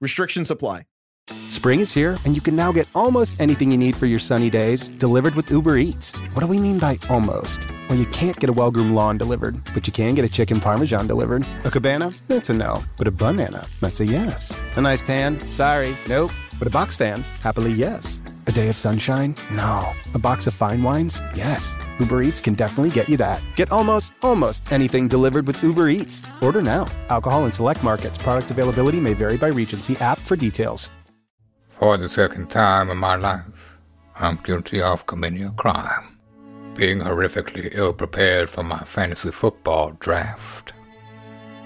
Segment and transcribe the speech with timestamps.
[0.00, 0.84] Restrictions apply.
[1.48, 4.48] Spring is here, and you can now get almost anything you need for your sunny
[4.48, 6.14] days delivered with Uber Eats.
[6.32, 7.68] What do we mean by almost?
[7.88, 10.58] Well, you can't get a well groomed lawn delivered, but you can get a chicken
[10.58, 11.46] parmesan delivered.
[11.64, 12.12] A cabana?
[12.28, 12.82] That's a no.
[12.96, 13.66] But a banana?
[13.80, 14.58] That's a yes.
[14.76, 15.38] A nice tan?
[15.52, 16.32] Sorry, nope.
[16.58, 17.20] But a box fan?
[17.42, 18.19] Happily, yes.
[18.50, 19.36] A day of sunshine?
[19.52, 19.92] No.
[20.12, 21.22] A box of fine wines?
[21.36, 21.76] Yes.
[22.00, 23.40] Uber Eats can definitely get you that.
[23.54, 26.24] Get almost, almost anything delivered with Uber Eats.
[26.42, 26.88] Order now.
[27.10, 28.18] Alcohol in select markets.
[28.18, 29.52] Product availability may vary by.
[29.52, 30.90] See app for details.
[31.78, 33.78] For the second time in my life,
[34.16, 36.18] I'm guilty of committing a crime.
[36.74, 40.72] Being horrifically ill prepared for my fantasy football draft.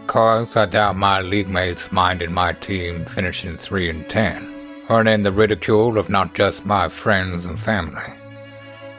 [0.06, 4.53] Cause I doubt my league mates minded my team finishing 3 and 10
[4.90, 8.12] earning the ridicule of not just my friends and family,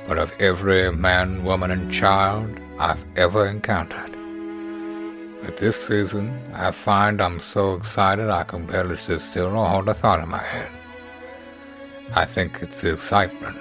[0.07, 4.11] but of every man, woman, and child I've ever encountered.
[5.41, 9.87] But this season, I find I'm so excited I can barely sit still or hold
[9.87, 10.71] a thought in my head.
[12.13, 13.57] I think it's the excitement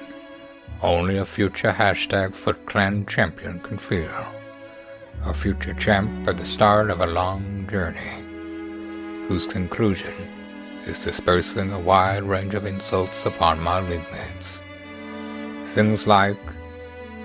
[0.84, 4.27] only a future hashtag FootClan champion can feel.
[5.25, 8.22] A future champ at the start of a long journey,
[9.27, 10.14] whose conclusion
[10.86, 14.62] is dispersing a wide range of insults upon my mates.
[15.66, 16.36] Things like,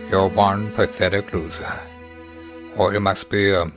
[0.09, 1.79] you're one pathetic loser,
[2.77, 3.71] or you must be a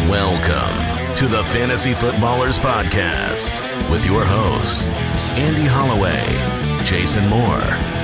[0.08, 3.60] Welcome to the Fantasy Footballers Podcast
[3.90, 4.90] with your hosts,
[5.36, 7.62] Andy Holloway, Jason Moore,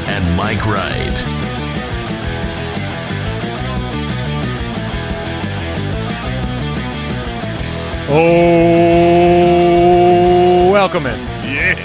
[0.09, 1.52] and Mike Wright.
[8.05, 8.19] Oh,
[10.73, 11.19] welcome in.
[11.45, 11.79] Yeah.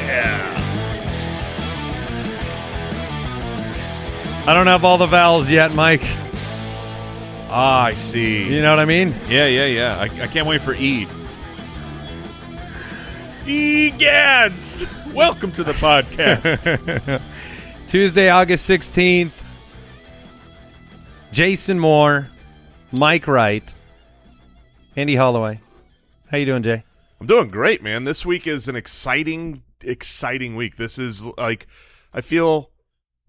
[4.48, 6.02] I don't have all the vowels yet, Mike.
[7.50, 8.52] Ah, I see.
[8.52, 9.14] You know what I mean?
[9.30, 9.98] Yeah, yeah, yeah.
[10.00, 11.08] I, I can't wait for Eid.
[13.46, 14.86] Egads!
[15.14, 17.22] Welcome to the podcast.
[17.88, 19.44] Tuesday, August 16th.
[21.32, 22.28] Jason Moore,
[22.92, 23.72] Mike Wright,
[24.96, 25.60] Andy Holloway.
[26.30, 26.84] How you doing, Jay?
[27.22, 28.04] I'm doing great, man.
[28.04, 30.76] This week is an exciting, exciting week.
[30.76, 31.68] This is like,
[32.14, 32.72] I feel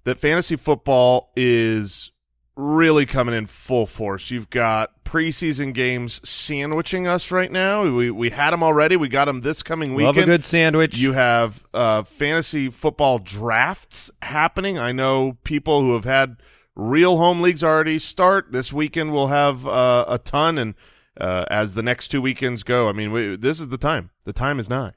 [0.02, 2.10] that fantasy football is
[2.56, 4.32] really coming in full force.
[4.32, 7.84] You've got preseason games sandwiching us right now.
[7.84, 8.96] We we had them already.
[8.96, 10.16] We got them this coming weekend.
[10.16, 10.98] Love a good sandwich.
[10.98, 14.76] You have uh, fantasy football drafts happening.
[14.76, 16.42] I know people who have had
[16.74, 18.50] real home leagues already start.
[18.50, 20.74] This weekend we'll have uh, a ton and–
[21.18, 22.88] uh, as the next two weekends go.
[22.88, 24.10] I mean, we, this is the time.
[24.24, 24.92] The time is nigh.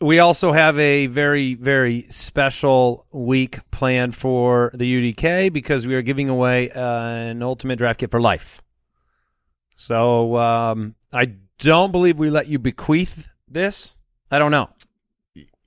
[0.00, 6.02] We also have a very, very special week planned for the UDK because we are
[6.02, 8.60] giving away uh, an ultimate draft kit for life.
[9.76, 13.96] So um, I don't believe we let you bequeath this.
[14.30, 14.70] I don't know.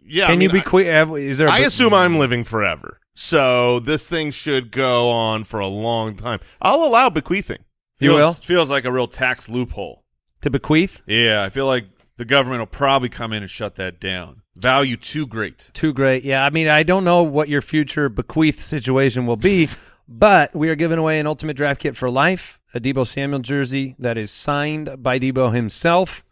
[0.07, 0.87] Yeah, can I mean, you bequeath?
[1.17, 1.47] Is there?
[1.47, 6.39] I assume I'm living forever, so this thing should go on for a long time.
[6.61, 7.63] I'll allow bequeathing.
[7.99, 8.33] You feels, will?
[8.33, 10.03] feels like a real tax loophole.
[10.41, 11.01] to bequeath?
[11.05, 11.85] Yeah, I feel like
[12.17, 14.41] the government will probably come in and shut that down.
[14.55, 15.69] Value too great.
[15.73, 16.23] Too great.
[16.23, 19.69] Yeah, I mean, I don't know what your future bequeath situation will be,
[20.07, 23.95] but we are giving away an ultimate draft kit for life, a Deebo Samuel jersey
[23.99, 26.23] that is signed by Deebo himself.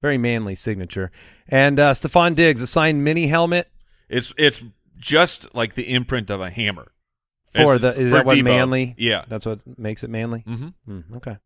[0.00, 1.10] Very manly signature.
[1.48, 3.68] And uh, Stefon Diggs, a signed mini helmet
[4.08, 4.62] It's it's
[4.96, 6.92] just like the imprint of a hammer.
[7.54, 8.00] For It's- the.
[8.00, 8.44] Is that what Deebo.
[8.44, 8.94] manly?
[8.98, 9.24] Yeah.
[9.28, 10.44] That's what makes it manly?
[10.46, 10.92] Mm-hmm.
[10.98, 11.36] Mm, okay.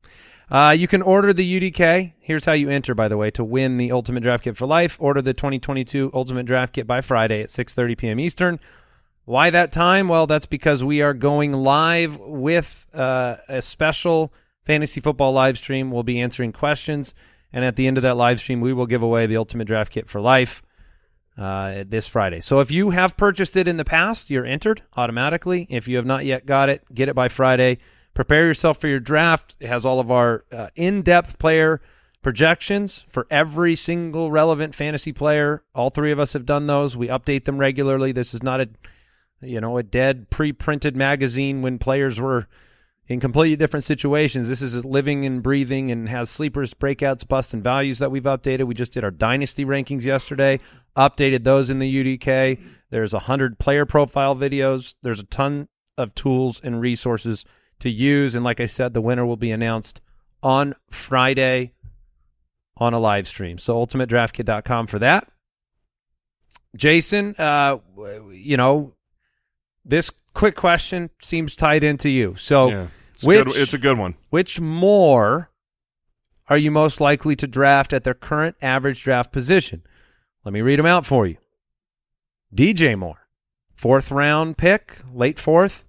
[0.51, 2.13] Uh, you can order the UDK.
[2.21, 4.97] Here's how you enter, by the way, to win the Ultimate Draft Kit for life.
[5.01, 8.21] Order the 2022 Ultimate Draft Kit by Friday at 6:30 p.m.
[8.21, 8.61] Eastern.
[9.25, 10.09] Why that time?
[10.09, 14.33] Well, that's because we are going live with uh, a special
[14.65, 15.91] fantasy football live stream.
[15.93, 17.15] We'll be answering questions,
[17.53, 19.93] and at the end of that live stream, we will give away the Ultimate Draft
[19.93, 20.61] Kit for life
[21.39, 22.41] uh, this Friday.
[22.41, 25.67] So if you have purchased it in the past, you're entered automatically.
[25.71, 27.79] If you have not yet got it, get it by Friday.
[28.15, 29.57] Prepare yourself for your draft.
[29.59, 31.81] It has all of our uh, in-depth player
[32.21, 35.65] projections for every single relevant fantasy player.
[35.75, 36.97] All three of us have done those.
[36.97, 38.13] We update them regularly.
[38.13, 38.69] This is not a
[39.41, 42.47] you know a dead pre-printed magazine when players were
[43.09, 44.49] in completely different situations.
[44.49, 48.67] This is living and breathing and has sleepers, breakouts, busts, and values that we've updated.
[48.67, 50.61] We just did our dynasty rankings yesterday,
[50.97, 52.61] updated those in the UDK.
[52.91, 54.95] There's a hundred player profile videos.
[55.03, 57.45] There's a ton of tools and resources
[57.81, 58.35] to use.
[58.35, 60.01] And like I said, the winner will be announced
[60.43, 61.73] on Friday
[62.77, 63.59] on a live stream.
[63.59, 65.29] So ultimatedraftkit.com for that.
[66.77, 67.79] Jason, uh,
[68.33, 68.95] you know,
[69.85, 72.35] this quick question seems tied into you.
[72.37, 74.17] So yeah, it's, a which good, it's a good one.
[74.31, 75.51] which more
[76.49, 79.83] are you most likely to draft at their current average draft position?
[80.45, 81.37] Let me read them out for you.
[82.55, 83.27] DJ Moore,
[83.75, 85.85] fourth round pick, late fourth.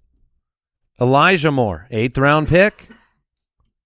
[1.01, 2.87] Elijah Moore, eighth round pick.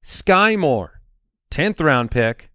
[0.03, 1.01] Sky Moore,
[1.49, 2.49] tenth round pick.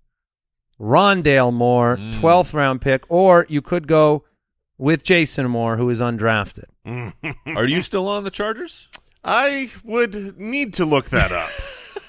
[0.80, 2.12] Rondale Moore, Mm.
[2.20, 3.04] twelfth round pick.
[3.08, 4.24] Or you could go
[4.78, 6.64] with Jason Moore, who is undrafted.
[7.56, 8.88] Are you still on the Chargers?
[9.24, 11.50] I would need to look that up.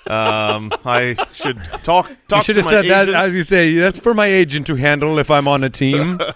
[0.08, 2.12] um, I should talk.
[2.28, 3.10] talk you should to have my said that.
[3.10, 6.20] As you say, that's for my agent to handle if I'm on a team.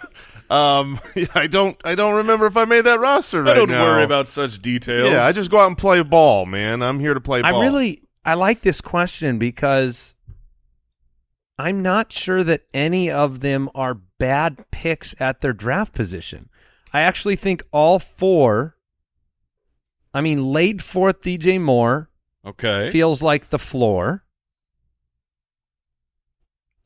[0.50, 1.00] Um,
[1.36, 1.78] I don't.
[1.84, 3.84] I don't remember if I made that roster right I don't now.
[3.84, 5.12] worry about such details.
[5.12, 6.82] Yeah, I just go out and play ball, man.
[6.82, 7.50] I'm here to play ball.
[7.50, 7.62] I ball.
[7.62, 10.16] really I like this question because
[11.60, 16.50] I'm not sure that any of them are bad picks at their draft position.
[16.94, 18.78] I actually think all four
[20.14, 22.10] I mean late fourth DJ Moore
[22.48, 22.90] okay.
[22.92, 24.24] feels like the floor.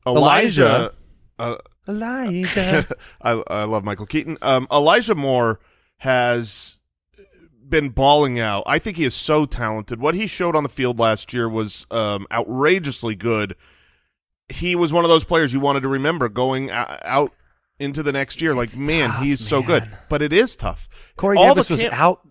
[0.06, 0.92] Elijah.
[1.38, 1.56] Uh,
[1.88, 2.86] Elijah.
[3.22, 4.38] I, I love Michael Keaton.
[4.42, 5.60] Um, Elijah Moore
[5.98, 6.78] has
[7.68, 8.62] been balling out.
[8.66, 10.00] I think he is so talented.
[10.00, 13.56] What he showed on the field last year was um, outrageously good.
[14.48, 17.32] He was one of those players you wanted to remember going out
[17.78, 18.54] into the next year.
[18.54, 19.90] Like, man, tough, he's so good.
[20.08, 20.88] But it is tough.
[21.16, 22.28] Corey All Davis was camp- out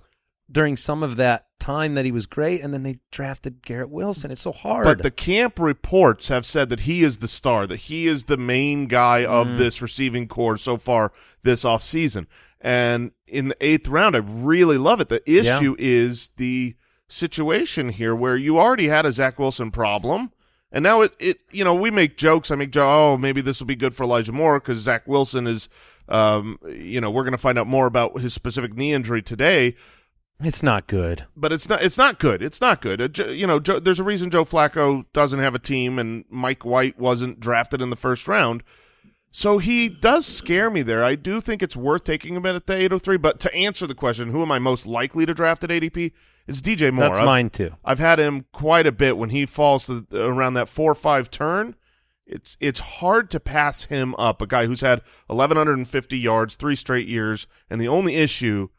[0.52, 4.32] during some of that time that he was great and then they drafted Garrett Wilson.
[4.32, 4.86] It's so hard.
[4.86, 8.38] But the camp reports have said that he is the star, that he is the
[8.38, 9.58] main guy of Mm.
[9.58, 11.12] this receiving corps so far
[11.44, 12.26] this offseason.
[12.60, 15.10] And in the eighth round, I really love it.
[15.10, 15.58] The Yeah.
[15.58, 16.76] issue is the
[17.08, 20.32] situation here where you already had a Zach Wilson problem.
[20.72, 22.50] And now it, it you know, we make jokes.
[22.50, 25.46] I make jokes, oh, maybe this will be good for Elijah Moore because Zach Wilson
[25.46, 25.68] is,
[26.08, 29.76] um, you know, we're going to find out more about his specific knee injury today
[30.44, 31.26] it's not good.
[31.36, 32.42] but it's not it's not good.
[32.42, 33.20] It's not good.
[33.20, 36.64] Uh, you know, Joe, there's a reason Joe Flacco doesn't have a team, and Mike
[36.66, 38.64] White wasn't drafted in the first round.
[39.34, 41.04] So he does scare me there.
[41.04, 43.18] I do think it's worth taking him at the 803.
[43.18, 46.12] But to answer the question, who am I most likely to draft at ADP?
[46.48, 47.06] It's DJ Moore.
[47.06, 47.72] That's I've- mine too.
[47.86, 50.96] I've had him quite a bit when he falls to the, around that four or
[50.96, 51.76] five turn.
[52.26, 54.42] It's it's hard to pass him up.
[54.42, 58.70] A guy who's had 1150 yards three straight years, and the only issue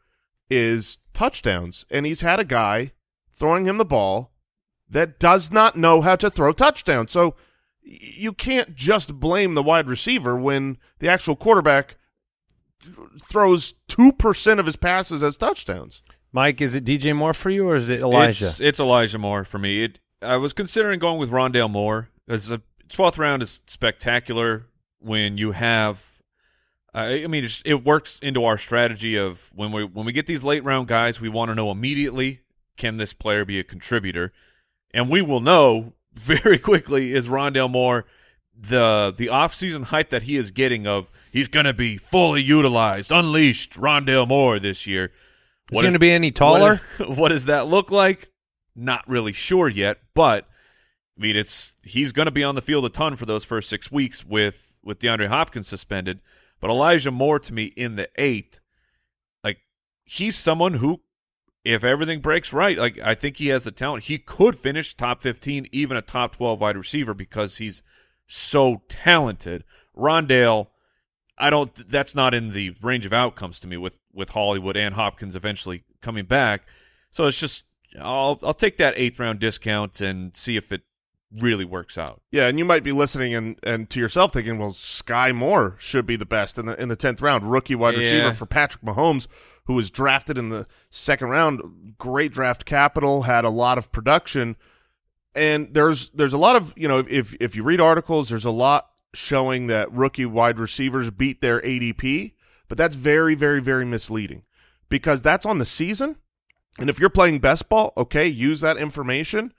[0.49, 1.85] is touchdowns.
[1.89, 2.91] And he's had a guy
[3.31, 4.31] throwing him the ball
[4.89, 7.11] that does not know how to throw touchdowns.
[7.11, 7.35] So
[7.81, 11.95] you can't just blame the wide receiver when the actual quarterback
[13.21, 16.01] throws 2% of his passes as touchdowns.
[16.31, 18.47] Mike, is it DJ Moore for you or is it Elijah?
[18.47, 19.83] It's, it's Elijah Moore for me.
[19.83, 22.09] It, I was considering going with Rondale Moore.
[22.27, 24.65] As a twelfth round is spectacular
[24.99, 26.12] when you have.
[26.93, 30.11] Uh, I I mean, it's, it works into our strategy of when we when we
[30.11, 32.41] get these late round guys, we want to know immediately
[32.77, 34.31] can this player be a contributor,
[34.93, 38.05] and we will know very quickly is Rondale Moore
[38.55, 43.11] the the offseason hype that he is getting of he's going to be fully utilized,
[43.11, 45.11] unleashed Rondale Moore this year.
[45.71, 46.81] is he going to be any taller?
[46.97, 48.31] What, what does that look like?
[48.75, 50.47] Not really sure yet, but
[51.17, 53.69] I mean, it's he's going to be on the field a ton for those first
[53.69, 56.19] six weeks with with DeAndre Hopkins suspended.
[56.63, 58.61] But Elijah Moore to me in the eighth,
[59.43, 59.57] like
[60.05, 61.01] he's someone who,
[61.65, 64.05] if everything breaks right, like I think he has the talent.
[64.05, 67.83] He could finish top fifteen, even a top twelve wide receiver because he's
[68.27, 69.65] so talented.
[69.93, 70.67] Rondale,
[71.37, 71.89] I don't.
[71.89, 75.83] That's not in the range of outcomes to me with with Hollywood and Hopkins eventually
[76.01, 76.61] coming back.
[77.11, 77.65] So it's just
[77.99, 80.83] I'll I'll take that eighth round discount and see if it
[81.39, 82.21] really works out.
[82.31, 86.05] Yeah, and you might be listening and, and to yourself thinking, well, Sky Moore should
[86.05, 87.99] be the best in the in the tenth round, rookie wide Yeah.
[88.01, 89.27] receiver for Patrick Mahomes,
[89.65, 91.95] who was drafted in the second round.
[91.97, 94.55] Great draft capital, had a lot of production.
[95.35, 98.51] and there's there's a lot of you know if if you read articles, there's a
[98.51, 102.33] lot showing that rookie wide receivers beat their ADP,
[102.67, 104.43] but that's very very very misleading
[104.89, 106.17] because that's on the season.
[106.79, 109.53] And if you're playing best ball, okay, use that information.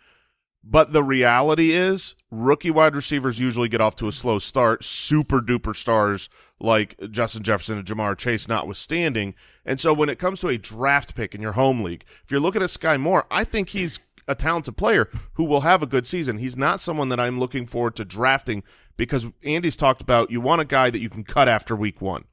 [0.67, 4.83] But the reality is, rookie wide receivers usually get off to a slow start.
[4.83, 9.35] Super duper stars like Justin Jefferson and Ja'Marr Chase, notwithstanding.
[9.67, 12.41] And so, when it comes to a draft pick in your home league, if you're
[12.41, 16.07] looking at Sky Moore, I think he's a talented player who will have a good
[16.07, 16.39] season.
[16.39, 18.63] He's not someone that I'm looking forward to drafting
[18.97, 22.25] because Andy's talked about you want a guy that you can cut after week one.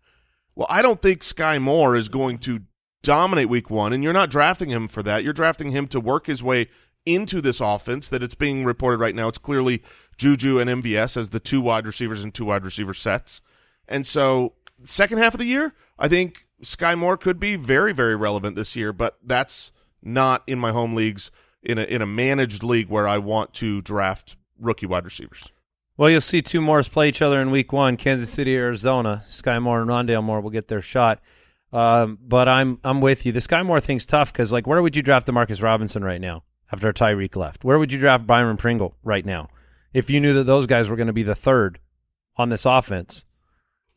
[0.56, 2.62] Well, I don't think Sky Moore is going to
[3.04, 5.24] dominate week one, and you're not drafting him for that.
[5.24, 6.70] You're drafting him to work his way
[7.06, 9.28] into this offense that it's being reported right now.
[9.28, 9.82] It's clearly
[10.18, 13.42] Juju and MVS as the two wide receivers and two wide receiver sets.
[13.88, 18.16] And so, second half of the year, I think Sky Moore could be very, very
[18.16, 21.32] relevant this year, but that's not in my home leagues
[21.64, 25.50] in a in a managed league where I want to draft rookie wide receivers.
[25.98, 29.24] Well, you'll see two Moores play each other in Week One: Kansas City, Arizona.
[29.30, 31.20] Sky Moore and Rondale Moore will get their shot.
[31.74, 33.32] Um, but I'm I'm with you.
[33.32, 36.44] The Sky Moore thing's tough because like, where would you draft Demarcus Robinson right now
[36.72, 37.64] after Tyreek left?
[37.64, 39.50] Where would you draft Byron Pringle right now
[39.94, 41.80] if you knew that those guys were going to be the third
[42.38, 43.26] on this offense?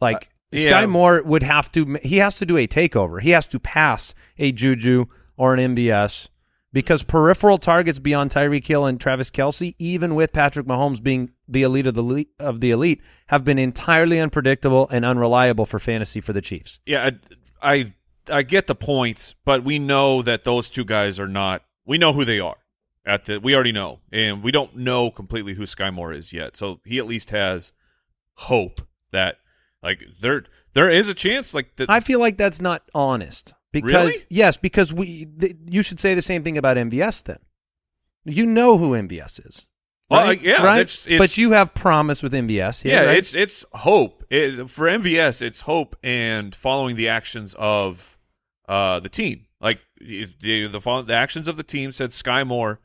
[0.01, 0.87] Like Uh, Sky yeah.
[0.87, 3.21] Moore would have to he has to do a takeover.
[3.21, 6.29] He has to pass a Juju or an MVS
[6.73, 11.63] because peripheral targets beyond Tyreek Hill and Travis Kelce, even with Patrick Mahomes being the
[11.63, 16.21] elite of the elite, of the elite, have been entirely unpredictable and unreliable for fantasy
[16.21, 16.81] for the Chiefs.
[16.87, 17.11] Yeah,
[17.63, 17.95] I, I
[18.39, 21.63] I get the points, but we know that those two guys are not.
[21.85, 22.57] We know who they are.
[23.07, 26.57] At the we already know, and we don't know completely who Sky Moore is yet.
[26.57, 27.73] So he at least has
[28.37, 28.81] hope
[29.13, 29.37] that
[29.83, 31.91] like there there is a chance like that.
[31.91, 34.27] I feel like that's not honest because Really?
[34.31, 37.39] yes, because we th- you should say the same thing about MVS then.
[38.25, 39.69] You know who MVS is.
[40.09, 40.39] Well, right?
[40.39, 40.81] uh, yeah, right?
[40.81, 42.85] it's- it's- but you have promise with MVS.
[42.85, 43.19] yeah, right?
[43.19, 45.43] it's it's hope it, for MVS.
[45.43, 48.17] It's hope and following the actions of
[48.67, 49.45] uh the team.
[49.61, 52.81] Like the the, the, the actions of the team said Sky Moore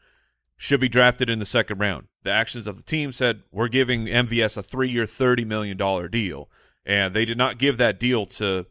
[0.61, 2.07] should be drafted in the second round.
[2.23, 6.49] The actions of the team said we're giving MVS a three-year, thirty million dollar deal,
[6.85, 8.65] and they did not give that deal to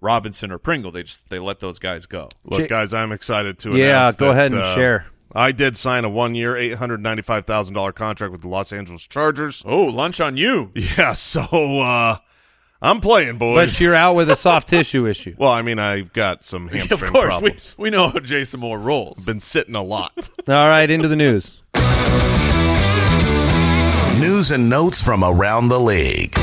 [0.00, 0.92] Robinson or Pringle.
[0.92, 2.28] They just they let those guys go.
[2.44, 3.80] Look, guys, I'm excited to announce.
[3.80, 5.06] Yeah, go that, ahead and uh, share.
[5.34, 9.04] I did sign a one-year, eight hundred ninety-five thousand dollar contract with the Los Angeles
[9.04, 9.60] Chargers.
[9.66, 10.70] Oh, lunch on you.
[10.96, 11.40] Yeah, so
[11.80, 12.18] uh,
[12.84, 13.70] I'm playing, boys.
[13.70, 15.34] But you're out with a soft tissue issue.
[15.38, 17.74] well, I mean, I've got some of hamstring course, we, problems.
[17.78, 19.24] we know how Jason Moore rolls.
[19.24, 20.28] Been sitting a lot.
[20.46, 21.62] All right, into the news.
[24.20, 26.36] News and notes from around the league.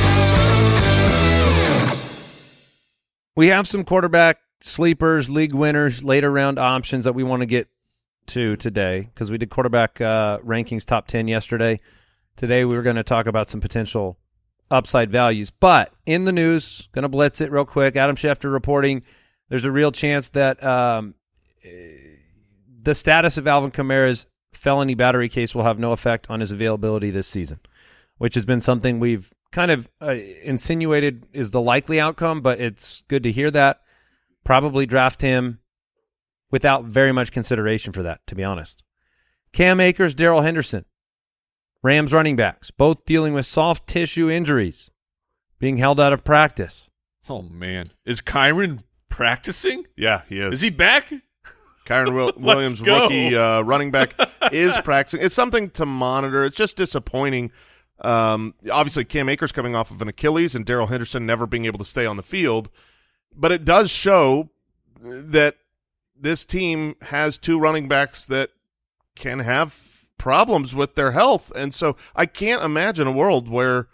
[3.36, 7.68] We have some quarterback sleepers, league winners, later round options that we want to get
[8.28, 11.80] to today because we did quarterback uh, rankings top 10 yesterday.
[12.36, 14.18] Today we were going to talk about some potential
[14.72, 15.52] upside values.
[15.52, 17.96] But in the news, going to blitz it real quick.
[17.96, 19.04] Adam Schefter reporting
[19.50, 21.14] there's a real chance that um,
[21.64, 21.70] eh,
[22.82, 27.12] the status of Alvin Kamara's felony battery case will have no effect on his availability
[27.12, 27.60] this season,
[28.18, 33.04] which has been something we've kind of uh, insinuated is the likely outcome, but it's
[33.10, 33.82] good to hear that.
[34.46, 35.60] Probably draft him
[36.50, 38.84] without very much consideration for that, to be honest.
[39.52, 40.86] Cam Akers, Darrell Henderson,
[41.84, 44.92] Rams running backs, both dealing with soft tissue injuries,
[45.60, 46.90] being held out of practice.
[47.30, 49.86] Oh man, is Kyren practicing?
[49.96, 50.54] yeah, he is.
[50.56, 51.12] Is he back?
[51.88, 53.02] Kyren Will- Williams, go.
[53.04, 54.14] rookie uh, running back,
[54.52, 55.26] is practicing.
[55.26, 56.44] It's something to monitor.
[56.44, 57.52] It's just disappointing.
[58.04, 61.80] Um, obviously, Cam Akers coming off of an Achilles and Darrell Henderson never being able
[61.80, 62.70] to stay on the field.
[63.36, 64.50] But it does show
[65.02, 65.56] that
[66.20, 68.50] this team has two running backs that
[69.16, 69.91] can have
[70.22, 71.52] problems with their health.
[71.56, 73.88] And so I can't imagine a world where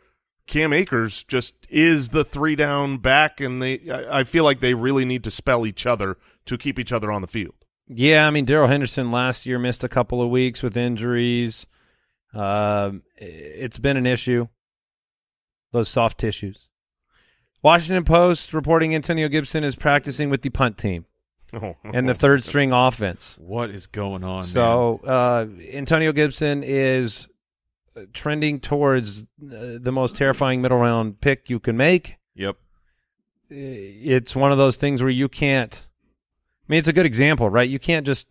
[0.45, 4.73] Cam Akers just is the three down back and they I I feel like they
[4.73, 7.55] really need to spell each other to keep each other on the field.
[7.87, 11.65] Yeah, I mean Darrell Henderson last year missed a couple of weeks with injuries.
[12.33, 14.47] Um, it's been an issue.
[15.71, 16.67] Those soft tissues.
[17.63, 21.05] Washington Post reporting Antonio Gibson is practicing with the punt team
[21.53, 23.37] and the third string offense.
[23.39, 24.43] What is going on?
[24.43, 27.27] So uh, Antonio Gibson is
[27.95, 32.17] uh, trending towards uh, the most terrifying middle round pick you can make.
[32.35, 32.57] yep.
[33.49, 35.87] It's one of those things where you can't.
[35.93, 37.69] I mean, it's a good example, right?
[37.69, 38.27] You can't just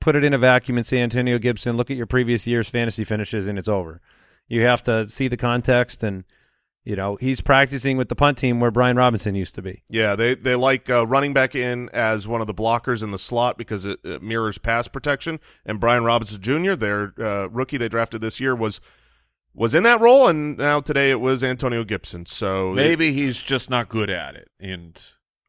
[0.00, 1.76] put it in a vacuum and say Antonio Gibson.
[1.76, 4.00] Look at your previous year's fantasy finishes, and it's over.
[4.48, 6.24] You have to see the context and
[6.84, 9.82] You know, he's practicing with the punt team where Brian Robinson used to be.
[9.88, 13.18] Yeah, they they like uh, running back in as one of the blockers in the
[13.20, 15.38] slot because it, it mirrors pass protection.
[15.64, 18.80] And Brian Robinson Jr., their uh, rookie they drafted this year, was
[19.54, 22.26] was in that role, and now today it was Antonio Gibson.
[22.26, 24.48] So Maybe he's just not good at it.
[24.58, 25.00] And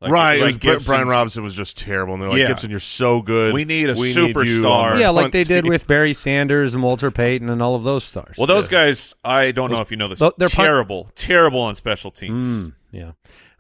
[0.04, 2.50] like, right, it like was Brian Robinson was just terrible, and they're like, Yeah.
[2.50, 3.54] Gibson, you're so good.
[3.54, 4.66] We need a We superstar.
[4.92, 7.62] on the Yeah, like punt they did team." with Barry Sanders and Walter Payton and
[7.62, 8.36] all of those stars.
[8.38, 10.20] Well, those guys, I don't know if you know this.
[10.20, 12.48] Those- they're punt- terrible, terrible on special teams.
[12.48, 13.12] Mm, yeah.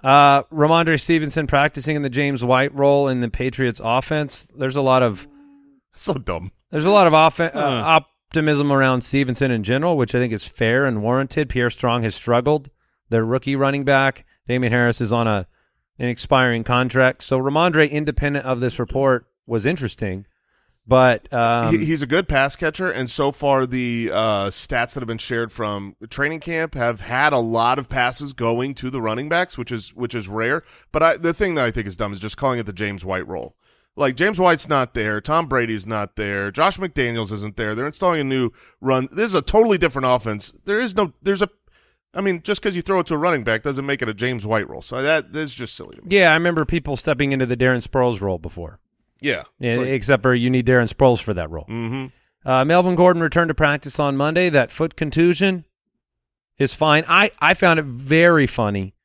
[0.04, 4.50] Uh, Rhamondre Stevenson practicing in the James White role in the Patriots offense.
[4.58, 5.28] There's a lot of
[5.96, 6.52] so dumb.
[6.72, 10.44] there's a lot of offen- uh, optimism around Stevenson in general, which I think is
[10.44, 11.48] fair and warranted.
[11.48, 12.70] Pierre Strong has struggled.
[13.10, 15.48] Their rookie running back Damien Harris is on a
[16.00, 17.24] an expiring contract.
[17.24, 20.26] So Rhamondre, independent of this report, was interesting,
[20.88, 25.02] but um, he, he's a good pass catcher, and so far the uh, stats that
[25.02, 29.02] have been shared from training camp have had a lot of passes going to the
[29.02, 30.64] running backs, which is which is rare.
[30.92, 33.06] But I, the thing that I think is dumb is just calling it the James
[33.06, 33.56] White role.
[33.96, 37.76] Like James White's not there, Tom Brady's not there, Josh McDaniels isn't there.
[37.76, 38.50] They're installing a new
[38.82, 39.08] run.
[39.12, 40.54] This is a totally different offense.
[40.66, 41.14] There is no.
[41.22, 41.50] There's a.
[42.14, 44.14] I mean, just because you throw it to a running back doesn't make it a
[44.14, 44.82] James White role.
[44.82, 46.16] So that that's just silly to me.
[46.16, 48.80] yeah, I remember people stepping into the Darren Sproles role before.
[49.20, 49.44] Yeah.
[49.58, 51.66] Yeah, except for you need Darren Sproles for that role.
[51.66, 52.08] mm-hmm.
[52.46, 54.50] Uh, Melvin Gordon returned to practice on Monday.
[54.50, 55.64] That foot contusion
[56.58, 57.06] is fine.
[57.08, 58.96] I, I found it very funny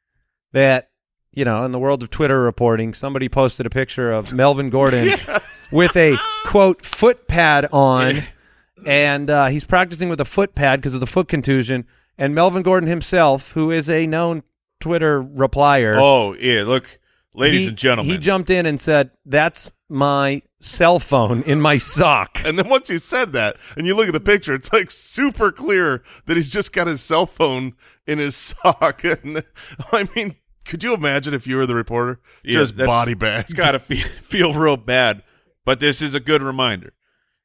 [0.53, 0.91] that,
[1.33, 5.17] you know, in the world of Twitter reporting, somebody posted a picture of Melvin Gordon
[5.71, 8.23] with a, quote, foot pad on,
[8.87, 11.87] and uh, he's practicing with a foot pad because of the foot contusion.
[12.19, 14.43] And Melvin Gordon himself, who is a known
[14.81, 16.99] Twitter replier, Oh yeah, look,
[17.33, 21.79] ladies he- and gentlemen, he jumped in and said, "That's my cell phone in my
[21.79, 24.91] sock." And then once you said that, and you look at the picture, it's like
[24.91, 27.75] super clear that he's just got his cell phone
[28.07, 29.05] in his sock.
[29.05, 29.45] And
[29.93, 30.35] I mean,
[30.65, 33.45] could you imagine if you were the reporter, Yeah, just body bag?
[33.45, 35.23] It's got to feel, feel real bad.
[35.65, 36.95] But this is a good reminder.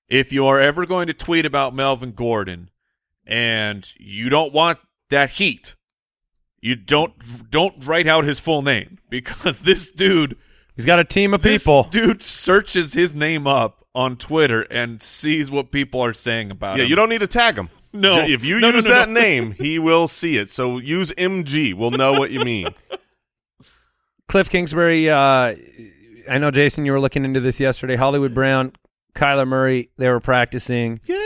[0.10, 2.70] If you are ever going to tweet about Melvin Gordon
[3.25, 5.75] and you don't want that heat,
[6.62, 7.13] you don't
[7.51, 10.38] don't write out his full name because this dude
[10.76, 11.84] He's got a team of this people.
[11.91, 16.84] dude searches his name up on Twitter and sees what people are saying about Yeah,
[16.86, 16.89] him.
[16.89, 17.69] you don't need to tag him.
[17.93, 18.17] No.
[18.17, 19.21] If you No, no, use no, that no.
[19.21, 20.50] name, he will see it.
[20.50, 21.76] So use MG.
[21.76, 22.69] We'll know what you mean.
[24.28, 25.12] Cliff Kingsbury.
[25.12, 25.54] Uh,
[26.28, 27.95] I know, Jason, you were looking into this yesterday.
[27.95, 28.71] Hollywood Brown,
[29.13, 31.00] Kyler Murray, they were practicing.
[31.06, 31.23] Yay!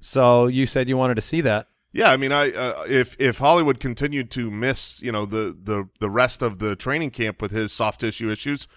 [0.00, 1.68] So you said you wanted to see that.
[1.92, 5.88] Yeah, I mean, I uh, if if Hollywood continued to miss, you know, the the
[5.98, 8.68] the rest of the training camp with his soft tissue issues,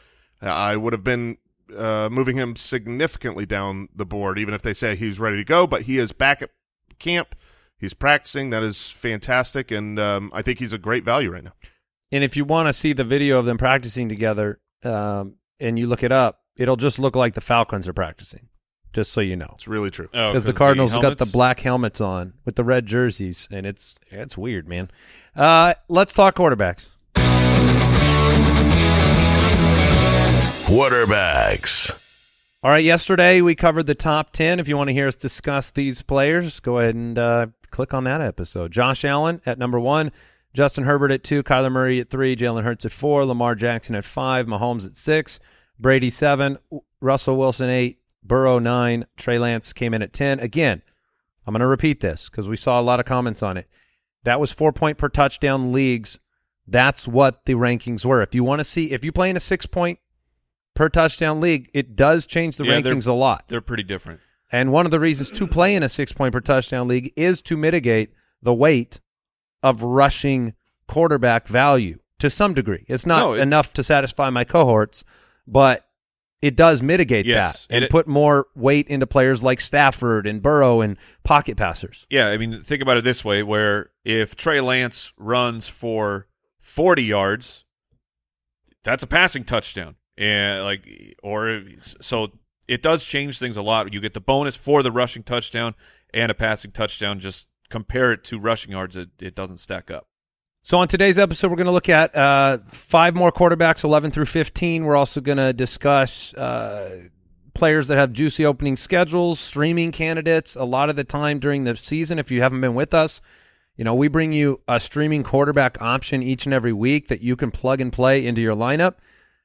[0.42, 1.38] I would have been
[1.78, 5.68] uh, moving him significantly down the board, even if they say he's ready to go.
[5.68, 6.50] But he is back at
[6.98, 7.36] camp.
[7.78, 8.50] He's practicing.
[8.50, 11.54] That is fantastic, and um, I think he's a great value right now.
[12.12, 15.88] And if you want to see the video of them practicing together, um, and you
[15.88, 18.50] look it up, it'll just look like the Falcons are practicing.
[18.94, 20.08] Just so you know, It's really true.
[20.14, 23.48] Oh, because the 'cause Cardinals have got the black helmets on with the red jerseys,
[23.52, 24.92] and it's it's weird, man.
[25.36, 26.90] Uh, let's talk quarterbacks.
[30.66, 31.98] Quarterbacks.
[32.64, 34.60] All right, yesterday we covered the top 10.
[34.60, 38.06] If you want to hear us discuss these players, go ahead and uh, click on
[38.06, 38.72] that episode.
[38.72, 40.12] Josh Allen at number one,
[40.54, 44.06] Justin Herbert at two, Kyler Murray at three, Jalen Hurts at four, Lamar Jackson at
[44.06, 45.40] five, Mahomes at six,
[45.80, 46.58] Brady seven,
[47.02, 50.40] Russell Wilson eight, Burrow nine, Trey Lance came in at 10.
[50.40, 50.82] Again,
[51.46, 53.68] I'm going to repeat this because we saw a lot of comments on it.
[54.24, 56.18] That was four point per touchdown leagues.
[56.66, 58.22] That's what the rankings were.
[58.22, 60.00] If you want to see, if you play in a six point
[60.74, 63.46] per touchdown league, it does change the Yeah, rankings a lot.
[63.50, 64.22] They're pretty different.
[64.52, 67.42] And one of the reasons to play in a six point per touchdown league is
[67.44, 69.02] to mitigate the weight
[69.62, 70.54] of rushing
[70.88, 72.86] quarterback value to some degree.
[72.88, 75.04] It's not No, it- enough to satisfy my cohorts,
[75.46, 75.86] but
[76.44, 80.42] it does mitigate Yes, that and it- put more weight into players like Stafford and
[80.42, 82.06] Burrow and pocket passers.
[82.10, 86.28] Yeah, I mean, think about it this way: where if Trey Lance runs for
[86.60, 87.64] forty yards,
[88.84, 90.86] that's a passing touchdown, and like,
[91.24, 92.34] or so
[92.68, 93.94] it does change things a lot.
[93.94, 95.76] You get the bonus for the rushing touchdown
[96.14, 97.20] and a passing touchdown.
[97.20, 100.08] Just compare it to rushing yards; it, it doesn't stack up.
[100.66, 104.28] So on today's episode, we're going to look at uh, five more quarterbacks, 11 through
[104.28, 104.86] 15.
[104.86, 107.10] We're also going to discuss uh,
[107.54, 110.56] players that have juicy opening schedules, streaming candidates.
[110.56, 113.20] A lot of the time during the season, if you haven't been with us,
[113.76, 117.36] you know we bring you a streaming quarterback option each and every week that you
[117.36, 118.96] can plug and play into your lineup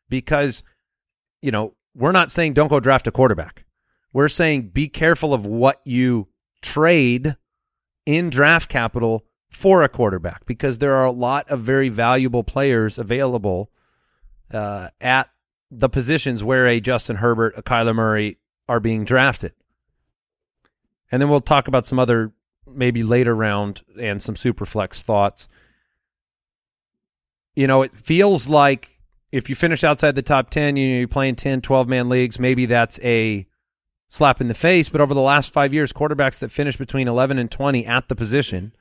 [0.08, 0.62] because
[1.40, 3.64] you know we're not saying don't go draft a quarterback.
[4.12, 6.28] We're saying be careful of what you
[6.62, 7.36] trade
[8.06, 12.98] in draft capital for a quarterback because there are a lot of very valuable players
[12.98, 13.70] available
[14.52, 15.30] uh, at
[15.70, 19.52] the positions where a Justin Herbert, a Kyler Murray are being drafted.
[21.10, 22.32] And then we'll talk about some other
[22.66, 25.48] maybe later round and some super flex thoughts.
[27.54, 28.98] You know, it feels like
[29.32, 32.38] if you finish outside the top 10, you know, you're playing 10, 12 man leagues,
[32.38, 33.46] maybe that's a
[34.08, 34.88] slap in the face.
[34.88, 38.14] But over the last five years, quarterbacks that finish between 11 and 20 at the
[38.14, 38.72] position,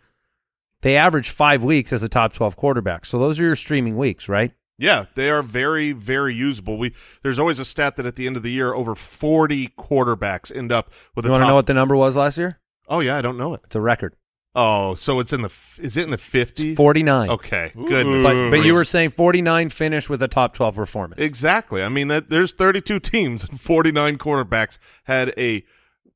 [0.82, 3.06] they average five weeks as a top 12 quarterback.
[3.06, 4.52] So those are your streaming weeks, right?
[4.80, 6.78] Yeah, they are very, very usable.
[6.78, 10.56] We there's always a stat that at the end of the year, over 40 quarterbacks
[10.56, 12.60] end up with You a want to know what the number was last year?
[12.88, 13.62] oh yeah, I don't know it.
[13.66, 14.16] It's a record.
[14.56, 16.76] Oh, so it's in the is it in the 50s?
[16.76, 17.30] 49.
[17.30, 18.24] Okay, good.
[18.24, 21.22] But, but you were saying 49 finish with a top 12 performance.
[21.22, 21.82] exactly.
[21.84, 25.63] I mean that there's 32 teams and 49 quarterbacks had a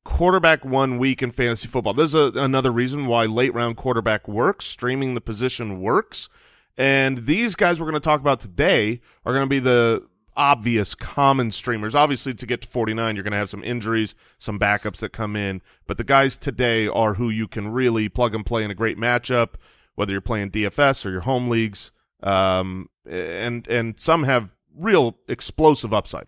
[0.04, 1.94] quarterback one week in fantasy football.
[1.94, 4.66] There's a, another reason why late round quarterback works.
[4.66, 6.28] Streaming the position works.
[6.76, 10.94] And these guys we're going to talk about today are going to be the obvious
[10.94, 11.94] common streamers.
[11.94, 15.36] Obviously, to get to 49, you're going to have some injuries, some backups that come
[15.36, 15.60] in.
[15.86, 18.98] But the guys today are who you can really plug and play in a great
[18.98, 19.54] matchup,
[19.94, 21.92] whether you're playing DFS or your home leagues.
[22.22, 26.26] Um, and and some have real explosive upside.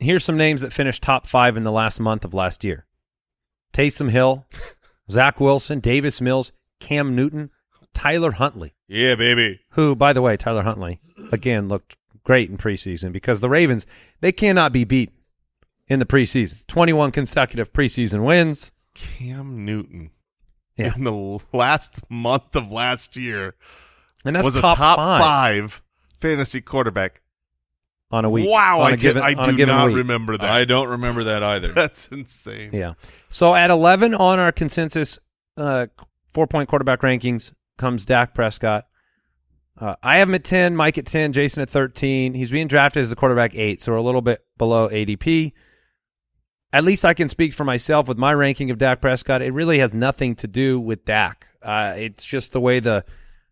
[0.00, 2.86] Here's some names that finished top five in the last month of last year
[3.72, 4.46] Taysom Hill,
[5.10, 7.50] Zach Wilson, Davis Mills, Cam Newton,
[7.94, 9.60] Tyler Huntley, Yeah, baby.
[9.70, 11.00] who, by the way, Tyler Huntley,
[11.32, 13.86] again, looked great in preseason because the Ravens,
[14.20, 15.10] they cannot be beat
[15.88, 16.58] in the preseason.
[16.68, 18.70] 21 consecutive preseason wins.
[18.94, 20.10] Cam Newton
[20.76, 20.92] Yeah.
[20.94, 23.54] in the last month of last year
[24.24, 25.82] And that's was top, a top five, five.
[26.20, 27.22] fantasy quarterback.
[28.10, 28.48] On a week.
[28.48, 29.96] Wow, on I a given, get, I on a do given not week.
[29.96, 30.48] remember that.
[30.50, 31.68] I don't remember that either.
[31.74, 32.70] That's insane.
[32.72, 32.94] Yeah.
[33.28, 35.18] So at 11 on our consensus
[35.56, 35.86] uh,
[36.32, 38.86] four point quarterback rankings comes Dak Prescott.
[39.80, 42.34] Uh, I have him at 10, Mike at 10, Jason at 13.
[42.34, 45.52] He's being drafted as a quarterback eight, so we're a little bit below ADP.
[46.72, 49.40] At least I can speak for myself with my ranking of Dak Prescott.
[49.40, 51.46] It really has nothing to do with Dak.
[51.62, 53.04] Uh, it's just the way the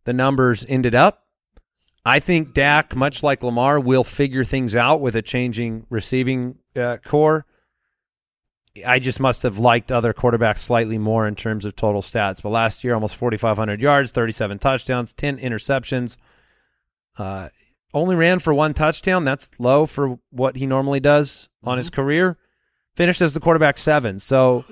[0.05, 1.26] the numbers ended up.
[2.07, 6.99] I think Dak, much like Lamar, will figure things out with a changing receiving uh,
[6.99, 7.45] corps.
[8.87, 12.41] I just must have liked other quarterbacks slightly more in terms of total stats.
[12.41, 16.17] But last year, almost 4,500 yards, 37 touchdowns, 10 interceptions.
[17.19, 17.49] Uh,
[17.93, 19.25] only ran for one touchdown.
[19.25, 22.39] That's low for what he normally does on his career.
[22.95, 24.21] Finished as the quarterback seven.
[24.21, 24.65] So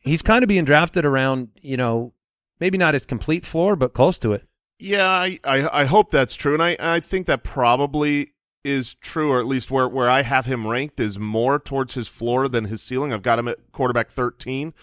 [0.00, 2.12] he's kind of being drafted around, you know,
[2.58, 4.48] maybe not his complete floor, but close to it.
[4.82, 8.32] Yeah, I, I, I hope that's true, and I, I think that probably
[8.64, 12.08] is true, or at least where, where I have him ranked is more towards his
[12.08, 13.12] floor than his ceiling.
[13.12, 14.74] I've got him at quarterback 13.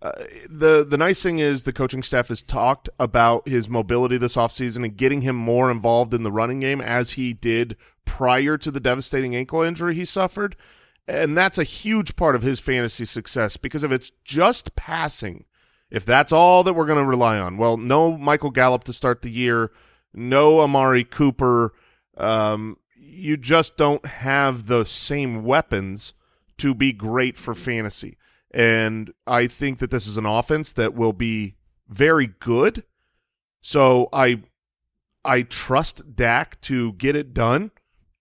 [0.00, 0.12] Uh,
[0.48, 4.84] the the nice thing is the coaching staff has talked about his mobility this offseason
[4.84, 8.80] and getting him more involved in the running game as he did prior to the
[8.80, 10.54] devastating ankle injury he suffered.
[11.08, 15.46] And that's a huge part of his fantasy success because if it's just passing,
[15.92, 19.20] if that's all that we're going to rely on, well, no Michael Gallup to start
[19.20, 19.70] the year,
[20.14, 21.74] no Amari Cooper,
[22.16, 26.14] um, you just don't have the same weapons
[26.56, 28.16] to be great for fantasy.
[28.50, 31.56] And I think that this is an offense that will be
[31.88, 32.84] very good.
[33.60, 34.42] So I
[35.26, 37.70] I trust Dak to get it done.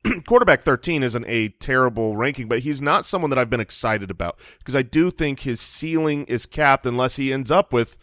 [0.28, 4.40] Quarterback 13 isn't a terrible ranking, but he's not someone that I've been excited about
[4.60, 7.98] because I do think his ceiling is capped unless he ends up with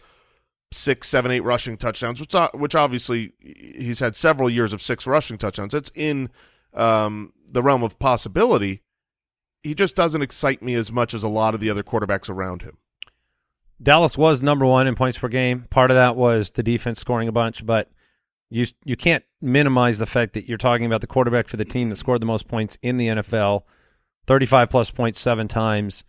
[0.71, 5.05] six, seven, eight rushing touchdowns, which uh, which obviously he's had several years of six
[5.05, 5.73] rushing touchdowns.
[5.73, 6.29] It's in
[6.73, 8.81] um, the realm of possibility.
[9.63, 12.61] He just doesn't excite me as much as a lot of the other quarterbacks around
[12.61, 12.77] him.
[13.81, 15.65] Dallas was number one in points per game.
[15.69, 17.89] Part of that was the defense scoring a bunch, but
[18.49, 21.89] you you can't minimize the fact that you're talking about the quarterback for the team
[21.89, 23.63] that scored the most points in the NFL,
[24.27, 26.03] 35 plus points seven times.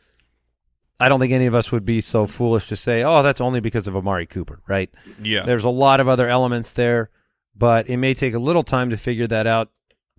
[0.99, 3.61] I don't think any of us would be so foolish to say, "Oh, that's only
[3.61, 4.91] because of Amari Cooper," right?
[5.23, 5.45] Yeah.
[5.45, 7.11] There's a lot of other elements there,
[7.57, 9.71] but it may take a little time to figure that out.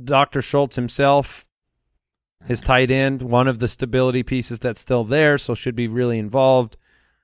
[0.04, 0.42] Dr.
[0.42, 1.48] Schultz himself,
[2.46, 6.18] his tight end, one of the stability pieces that's still there, so should be really
[6.18, 6.78] involved.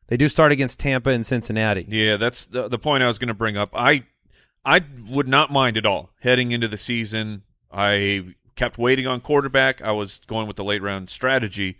[0.07, 1.85] They do start against Tampa and Cincinnati.
[1.87, 3.71] Yeah, that's the, the point I was going to bring up.
[3.73, 4.05] I
[4.67, 7.43] I would not mind at all heading into the season.
[7.71, 9.81] I kept waiting on quarterback.
[9.81, 11.77] I was going with the late round strategy,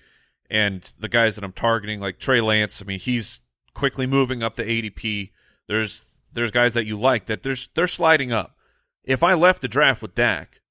[0.49, 2.81] and the guys that I'm targeting, like Trey Lance.
[2.81, 3.41] I mean, he's
[3.73, 5.31] quickly moving up the ADP.
[5.67, 8.55] There's there's guys that you like that there's they're sliding up.
[9.03, 10.61] If I left the draft with Dak,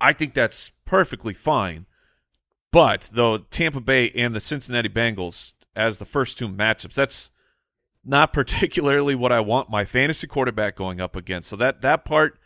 [0.00, 1.86] I think that's perfectly fine.
[2.70, 7.32] But though Tampa Bay and the Cincinnati Bengals as the first two matchups, that's
[8.04, 11.48] not particularly what I want my fantasy quarterback going up against.
[11.48, 12.38] So that that part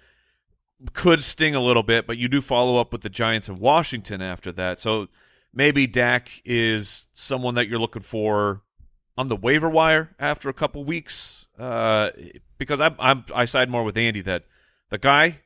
[0.92, 4.22] could sting a little bit, but you do follow up with the Giants and Washington
[4.22, 4.78] after that.
[4.78, 5.08] So
[5.52, 8.62] maybe Dak is someone that you're looking for
[9.16, 11.48] on the waiver wire after a couple weeks.
[11.58, 12.10] Uh,
[12.56, 14.44] because I'm, I'm I side more with Andy that
[14.90, 15.40] the guy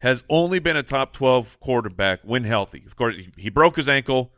[0.00, 2.84] has only been a top 12 quarterback when healthy.
[2.86, 4.32] Of course, he, broke his ankle,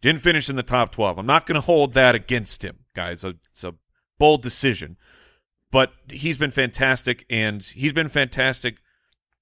[0.00, 1.18] didn't finish in the top 12.
[1.18, 3.20] I'm not going to hold that against him, guys.
[3.20, 3.74] So, a
[4.24, 4.96] bold decision.
[5.70, 8.76] But he's been fantastic, and he's been fantastic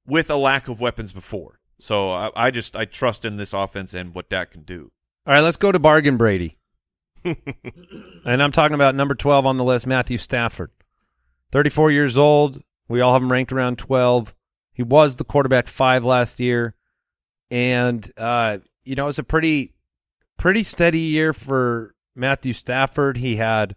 [0.05, 1.61] with a lack of weapons before.
[1.79, 4.91] So I, I just I trust in this offense and what Dak can do.
[5.25, 6.59] All right, let's go to bargain Brady.
[7.25, 10.73] and I'm talking about number 12 on the list, Matthew Stafford.
[11.53, 12.61] 34 years old.
[12.89, 14.35] We all have him ranked around 12.
[14.73, 16.75] He was the quarterback five last year.
[17.53, 19.75] And, uh, you know, it was a pretty,
[20.39, 23.19] pretty steady year for Matthew Stafford.
[23.19, 23.77] He had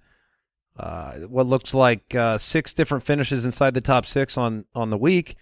[0.78, 4.98] uh, what looks like uh, six different finishes inside the top six on, on the
[4.98, 5.36] week.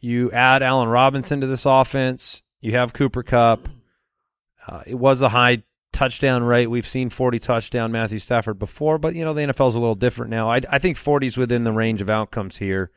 [0.00, 2.42] You add Allen Robinson to this offense.
[2.60, 3.68] You have Cooper Kupp.
[4.66, 6.66] Uh, it was a high touchdown rate.
[6.66, 9.94] We've seen 40 touchdown Matthew Stafford before, but you know the NFL is a little
[9.94, 10.50] different now.
[10.50, 12.90] I, I think 40 is within the range of outcomes here.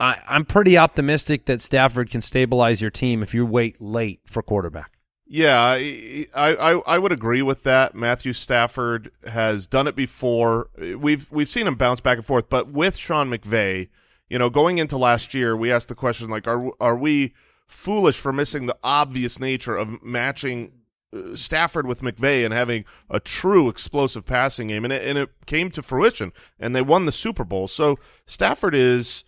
[0.00, 4.42] I, I'm pretty optimistic that Stafford can stabilize your team if you wait late for
[4.42, 4.97] quarterback.
[5.30, 7.94] Yeah, I, I I would agree with that.
[7.94, 10.70] Matthew Stafford has done it before.
[10.78, 13.88] We've we've seen him bounce back and forth, but with Sean McVay,
[14.30, 17.34] you know, going into last year, we asked the question like, are are we
[17.66, 20.72] foolish for missing the obvious nature of matching
[21.14, 25.28] uh, Stafford with McVay and having a true explosive passing game, and it, and it
[25.44, 27.68] came to fruition, and they won the Super Bowl.
[27.68, 29.24] So Stafford is,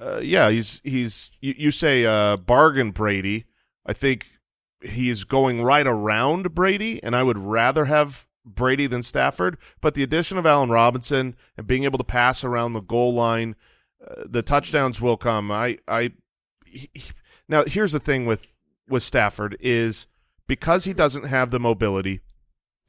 [0.00, 3.46] uh, yeah, he's he's you, you say uh, bargain Brady.
[3.84, 4.28] I think
[4.82, 9.56] he's going right around Brady, and I would rather have Brady than Stafford.
[9.80, 13.56] But the addition of Allen Robinson and being able to pass around the goal line,
[14.06, 15.50] uh, the touchdowns will come.
[15.50, 16.12] I I
[16.64, 16.88] he,
[17.48, 18.52] now here's the thing with
[18.88, 20.06] with Stafford is
[20.46, 22.20] because he doesn't have the mobility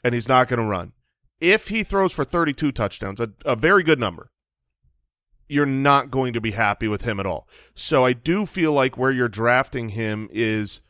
[0.04, 0.93] and he's not going to run.
[1.39, 4.32] If he throws for 32 touchdowns, a, a very good number,
[5.47, 7.47] you're not going to be happy with him at all.
[7.75, 10.82] So I do feel like where you're drafting him is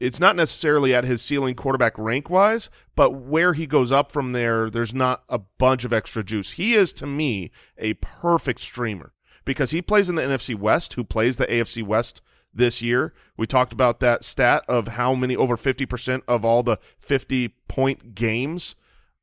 [0.00, 4.32] it's not necessarily at his ceiling quarterback rank wise, but where he goes up from
[4.32, 6.52] there, there's not a bunch of extra juice.
[6.52, 9.12] He is to me a perfect streamer
[9.44, 12.22] because he plays in the NFC West, who plays the AFC West
[12.54, 13.12] this year.
[13.36, 18.14] We talked about that stat of how many over 50% of all the 50 point
[18.14, 18.76] games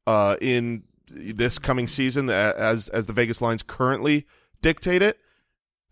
[0.05, 4.25] uh, in this coming season as as the Vegas lines currently
[4.61, 5.19] dictate it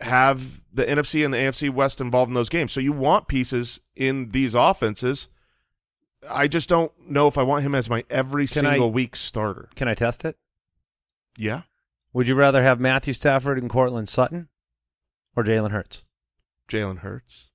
[0.04, 2.72] have the NFC and the AFC West involved in those games.
[2.72, 5.30] So you want pieces in these offenses.
[6.30, 9.16] I just don't know if I want him as my every Can single I- week
[9.16, 9.70] starter.
[9.76, 10.38] Can I test it?
[11.38, 11.62] Yeah.
[12.14, 14.50] Would you rather have Matthew Stafford and Courtland Sutton
[15.36, 16.04] or Jalen Hurts?
[16.70, 17.50] Jalen Hurts.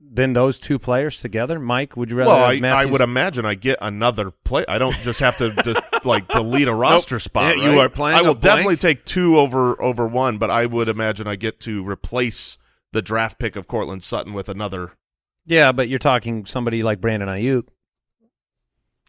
[0.00, 1.96] Then those two players together, Mike.
[1.96, 2.30] Would you rather?
[2.30, 4.64] Well, have I, I would imagine I get another play.
[4.66, 7.56] I don't just have to just like delete a roster spot.
[7.56, 10.88] Yeah, you are playing I will definitely take two over over one, but I would
[10.88, 12.58] imagine I get to replace
[12.92, 14.92] the draft pick of Courtland Sutton with another.
[15.46, 17.64] Yeah, but you're talking somebody like Brandon Aiyuk.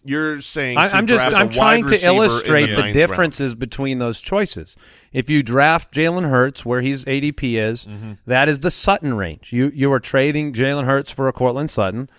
[0.04, 4.76] You're saying I, I'm just I'm trying to illustrate the, the, differences between those choices.
[5.14, 8.14] If you draft Jalen Hurts where his ADP is, Mm-hmm.
[8.26, 9.54] that is the Sutton range.
[9.54, 12.10] You you are trading Jalen Hurts for a Courtland Sutton.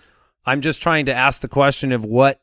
[0.45, 2.41] I'm just trying to ask the question of what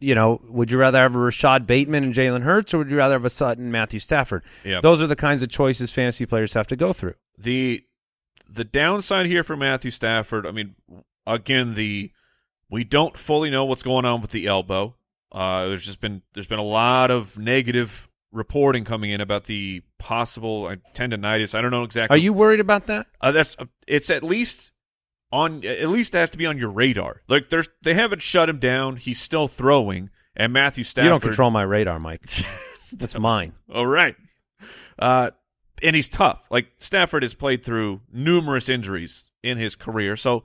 [0.00, 0.40] you know.
[0.48, 3.24] Would you rather have a Rashod Bateman and Jalen Hurts, or would you rather have
[3.24, 4.42] a Sutton and Matthew Stafford?
[4.64, 4.80] Yeah.
[4.80, 7.14] Those are the kinds of choices fantasy players have to go through.
[7.36, 7.84] the
[8.50, 10.74] the downside here for Matthew Stafford, I mean,
[11.26, 12.10] again, the
[12.70, 14.94] we don't fully know what's going on with the elbow.
[15.30, 19.82] Uh, there's just been there's been a lot of negative reporting coming in about the
[19.98, 21.54] possible uh, tendonitis.
[21.54, 22.14] I don't know exactly.
[22.14, 23.06] Are you worried about that?
[23.20, 24.72] Uh, that's uh, it's at least
[25.32, 27.22] on at least it has to be on your radar.
[27.28, 28.96] Like there's they haven't shut him down.
[28.96, 31.04] He's still throwing, and Matthew Stafford.
[31.04, 32.22] You don't control my radar, Mike.
[32.92, 33.52] That's mine.
[33.72, 34.16] All right.
[34.98, 35.30] Uh,
[35.82, 36.42] and he's tough.
[36.50, 40.16] Like Stafford has played through numerous injuries in his career.
[40.16, 40.44] So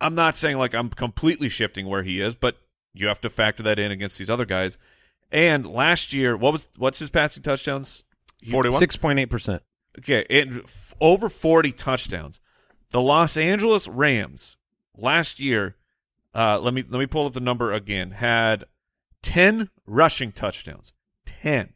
[0.00, 2.56] I'm not saying like I'm completely shifting where he is, but
[2.94, 4.78] you have to factor that in against these other guys.
[5.32, 8.04] And last year, what was what's his passing touchdowns?
[8.50, 8.78] Forty-one.
[8.78, 9.62] Six point eight percent.
[9.98, 12.38] Okay, it, f- over 40 touchdowns.
[12.90, 14.56] The Los Angeles Rams
[14.96, 15.76] last year,
[16.34, 18.12] uh, let me let me pull up the number again.
[18.12, 18.64] Had
[19.22, 20.92] 10 rushing touchdowns.
[21.24, 21.72] 10.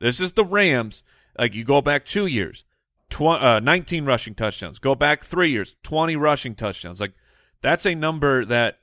[0.00, 1.02] This is the Rams.
[1.38, 2.64] Like you go back 2 years,
[3.10, 4.78] tw- uh, 19 rushing touchdowns.
[4.78, 7.00] Go back 3 years, 20 rushing touchdowns.
[7.00, 7.12] Like
[7.64, 8.80] that's a number that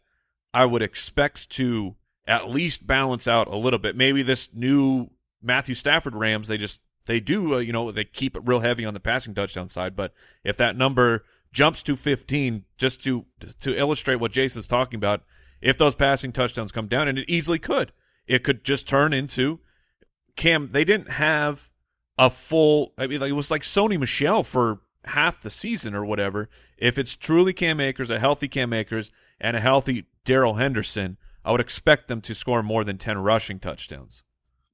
[0.55, 3.95] I would expect to at least balance out a little bit.
[3.95, 8.35] Maybe this new Matthew Stafford Rams, they just they do uh, you know they keep
[8.35, 9.95] it real heavy on the passing touchdown side.
[9.95, 10.13] But
[10.43, 13.27] if that number jumps to 15, just to
[13.59, 15.21] to illustrate what Jason's talking about,
[15.61, 17.91] if those passing touchdowns come down, and it easily could,
[18.25, 19.59] it could just turn into
[20.35, 20.69] Cam.
[20.71, 21.69] They didn't have
[22.17, 22.93] a full.
[22.97, 26.49] I mean, like, it was like Sony Michel for half the season or whatever.
[26.77, 31.51] If it's truly Cam Akers, a healthy Cam Akers, and a healthy Darrell Henderson, I
[31.51, 34.23] would expect them to score more than 10 rushing touchdowns.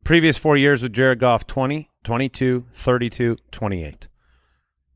[0.03, 4.07] Previous four years with Jared Goff 20, 22, 32, 28.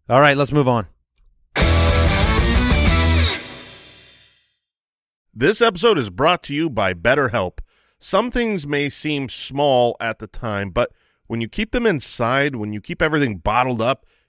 [0.09, 0.87] All right, let's move on.
[5.33, 7.59] This episode is brought to you by BetterHelp.
[7.97, 10.91] Some things may seem small at the time, but
[11.27, 14.05] when you keep them inside, when you keep everything bottled up,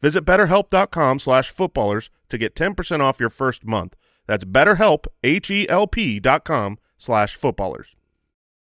[0.00, 3.96] Visit betterhelp.com slash footballers to get 10% off your first month.
[4.26, 7.96] That's betterhelp, H-E-L-P dot com slash footballers.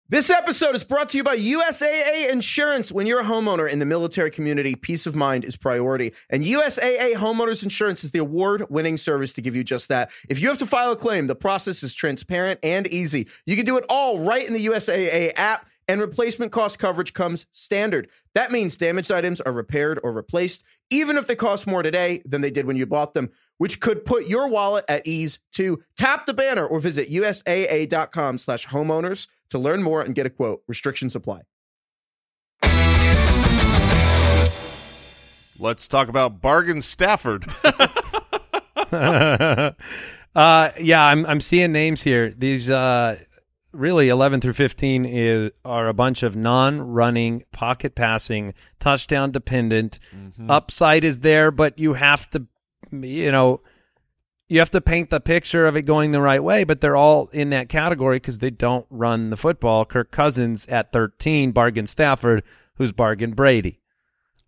[0.07, 2.91] This episode is brought to you by USAA Insurance.
[2.91, 6.13] When you're a homeowner in the military community, peace of mind is priority.
[6.29, 10.11] And USAA Homeowners Insurance is the award winning service to give you just that.
[10.29, 13.27] If you have to file a claim, the process is transparent and easy.
[13.47, 17.47] You can do it all right in the USAA app and replacement cost coverage comes
[17.51, 18.09] standard.
[18.33, 22.41] That means damaged items are repaired or replaced, even if they cost more today than
[22.41, 25.83] they did when you bought them, which could put your wallet at ease too.
[25.97, 30.63] Tap the banner or visit usaa.com slash homeowners to learn more and get a quote.
[30.67, 31.41] Restrictions apply.
[35.57, 37.45] Let's talk about Bargain Stafford.
[38.95, 39.73] uh,
[40.79, 42.31] yeah, I'm I'm seeing names here.
[42.31, 43.17] These uh,
[43.75, 49.99] really 11 through 15 is, are a bunch of non-running, pocket passing, touchdown dependent.
[50.15, 50.49] Mm-hmm.
[50.49, 52.45] Upside is there, but you have to,
[52.91, 53.61] you know,
[54.47, 56.63] you have to paint the picture of it going the right way.
[56.63, 59.85] But they're all in that category because they don't run the football.
[59.85, 62.43] Kirk Cousins at 13, bargain Stafford,
[62.75, 63.79] who's bargain Brady.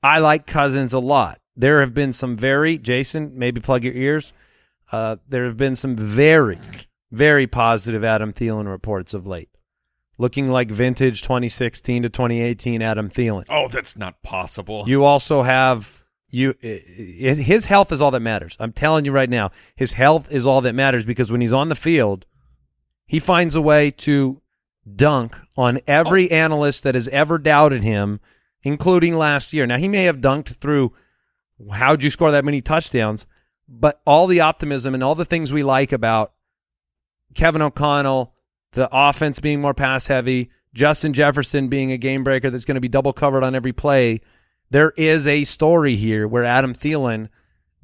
[0.03, 1.39] I like Cousins a lot.
[1.55, 4.31] There have been some very Jason, maybe plug your ears.
[4.91, 6.59] Uh, there have been some very
[7.11, 9.49] very positive Adam Thielen reports of late.
[10.17, 13.45] Looking like vintage 2016 to 2018 Adam Thielen.
[13.49, 14.83] Oh, that's not possible.
[14.87, 18.57] You also have you his health is all that matters.
[18.59, 21.69] I'm telling you right now, his health is all that matters because when he's on
[21.69, 22.25] the field,
[23.05, 24.41] he finds a way to
[24.95, 26.35] dunk on every oh.
[26.35, 28.19] analyst that has ever doubted him,
[28.63, 29.65] including last year.
[29.67, 30.93] Now he may have dunked through
[31.71, 33.25] how'd you score that many touchdowns,
[33.67, 36.33] but all the optimism and all the things we like about
[37.33, 38.33] Kevin O'Connell,
[38.73, 42.81] the offense being more pass heavy, Justin Jefferson being a game breaker that's going to
[42.81, 44.21] be double covered on every play.
[44.69, 47.29] There is a story here where Adam Thielen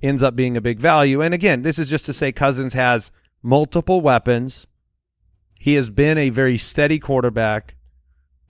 [0.01, 1.21] ends up being a big value.
[1.21, 4.67] And again, this is just to say Cousins has multiple weapons.
[5.59, 7.75] He has been a very steady quarterback.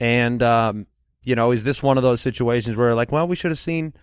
[0.00, 0.86] And, um,
[1.22, 3.94] you know, is this one of those situations where, like, well, we should have seen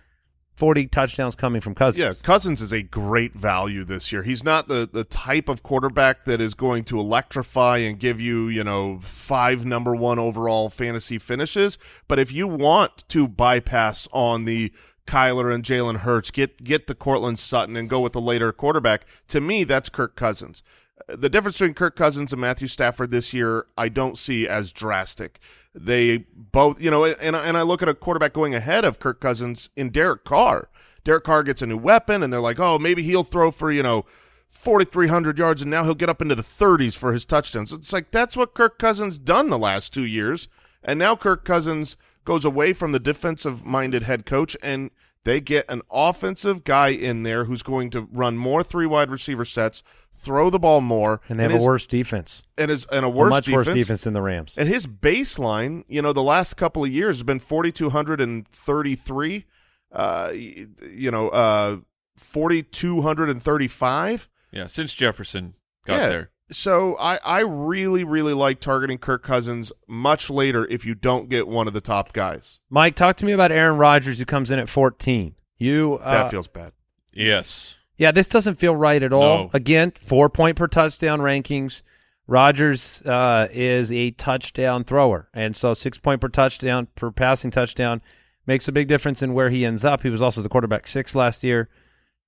[0.54, 2.02] 40 touchdowns coming from Cousins.
[2.02, 4.22] Yeah, Cousins is a great value this year.
[4.22, 8.48] He's not the, the type of quarterback that is going to electrify and give you,
[8.48, 11.78] you know, five number one overall fantasy finishes.
[12.06, 14.72] But if you want to bypass on the
[15.06, 19.04] Kyler and Jalen Hurts, get get the Courtland Sutton and go with a later quarterback,
[19.28, 20.62] to me, that's Kirk Cousins.
[21.08, 25.40] The difference between Kirk Cousins and Matthew Stafford this year, I don't see as drastic.
[25.74, 29.20] They both, you know, and and I look at a quarterback going ahead of Kirk
[29.20, 30.68] Cousins in Derek Carr.
[31.04, 33.82] Derek Carr gets a new weapon, and they're like, oh, maybe he'll throw for you
[33.82, 34.04] know.
[34.48, 37.72] 4,300 yards, and now he'll get up into the 30s for his touchdowns.
[37.72, 40.46] It's like that's what Kirk Cousins done the last two years,
[40.84, 41.96] and now Kirk Cousins
[42.26, 44.90] goes away from the defensive-minded head coach, and
[45.24, 49.44] they get an offensive guy in there who's going to run more three wide receiver
[49.44, 49.82] sets,
[50.14, 53.04] throw the ball more, and they have and his, a worse defense, and is and
[53.04, 54.56] a worse, a much defense, worse defense than the Rams.
[54.58, 58.20] And his baseline, you know, the last couple of years has been forty two hundred
[58.20, 59.44] and thirty three.
[59.92, 61.76] uh, you know, uh,
[62.16, 64.28] forty two hundred and thirty five.
[64.50, 65.54] Yeah, since Jefferson
[65.86, 66.08] got Yeah.
[66.08, 66.30] there.
[66.52, 71.48] So I, I really, really like targeting Kirk Cousins much later if you don't get
[71.48, 72.60] one of the top guys.
[72.70, 75.34] Mike, talk to me about Aaron Rodgers who comes in at 14.
[75.58, 76.72] You uh, That feels bad.
[77.12, 77.76] Yes.
[77.96, 79.44] Yeah, this doesn't feel right at all.
[79.44, 79.50] No.
[79.52, 81.82] Again, four point per touchdown rankings.
[82.26, 88.00] Rodgers uh, is a touchdown thrower, and so six point per touchdown per passing touchdown
[88.46, 90.02] makes a big difference in where he ends up.
[90.02, 91.68] He was also the quarterback six last year.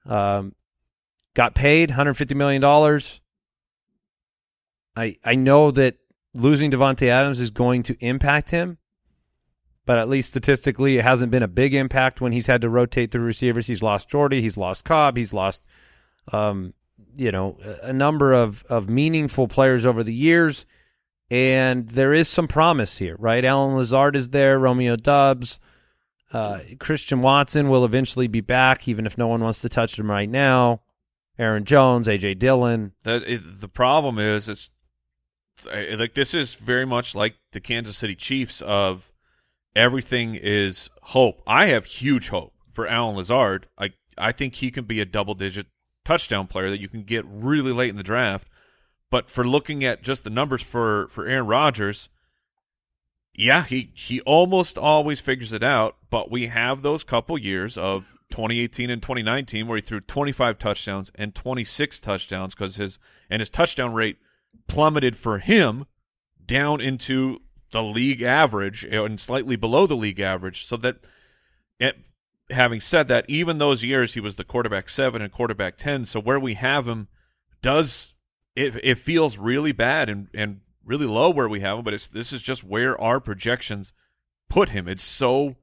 [0.07, 0.55] Um,
[1.35, 3.21] got paid 150 million dollars.
[4.97, 5.97] I I know that
[6.35, 8.79] losing Davante Adams is going to impact him,
[9.87, 13.11] but at least statistically, it hasn't been a big impact when he's had to rotate
[13.11, 13.67] through receivers.
[13.67, 15.65] He's lost Jordy, he's lost Cobb, he's lost,
[16.33, 16.75] um,
[17.17, 20.65] you know, a number of of meaningful players over the years,
[21.31, 23.45] and there is some promise here, right?
[23.45, 25.59] Allen Lazard is there, Romeo Doubs,
[26.35, 30.11] uh, Christian Watson will eventually be back, even if no one wants to touch him
[30.11, 30.81] right now.
[31.39, 33.23] Aaron Jones, AJ Dillon, That
[33.61, 34.71] the problem is it's
[35.65, 39.13] Like this is very much like the Kansas City Chiefs of
[39.75, 41.43] everything is hope.
[41.47, 43.67] I have huge hope for Allen Lazard.
[43.79, 45.67] I I think he can be a double digit
[46.05, 48.49] touchdown player that you can get really late in the draft.
[49.11, 52.09] But for looking at just the numbers for for Aaron Rodgers,
[53.35, 58.17] yeah, he he almost always figures it out, but we have those couple years of
[58.31, 62.99] 2018 and 2019 where he threw 25 touchdowns and 26 touchdowns cuz his
[63.31, 64.19] and his touchdown rate
[64.67, 65.87] plummeted for him
[66.45, 67.41] down into
[67.71, 70.97] the league average eh, and slightly below the league average so that
[71.79, 71.97] it,
[72.51, 76.21] having said that even those years he was the quarterback 7 and quarterback 10 so
[76.21, 77.09] where we have him
[77.63, 78.15] does
[78.55, 82.07] it it feels really bad and and really low where we have him but it's
[82.07, 83.93] this is just where our projections
[84.49, 84.89] put him.
[84.89, 85.57] It's so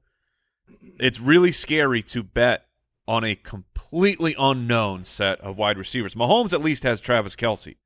[0.98, 2.66] it's really scary to bet
[3.08, 6.14] on a completely unknown set of wide receivers.
[6.14, 7.76] Mahomes at least has Travis Kelce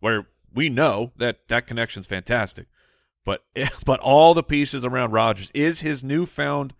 [0.00, 2.66] where we know that that connection's fantastic
[3.24, 3.44] but
[3.84, 6.74] but all the pieces around Rodgers is his newfound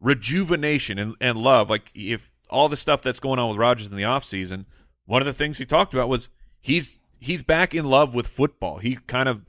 [0.00, 1.70] rejuvenation and, and love.
[1.70, 4.66] Like if all the stuff that's going on with Rodgers in the offseason,
[5.06, 6.28] one of the things he talked about was
[6.60, 8.78] he's he's back in love with football.
[8.78, 9.44] He kind of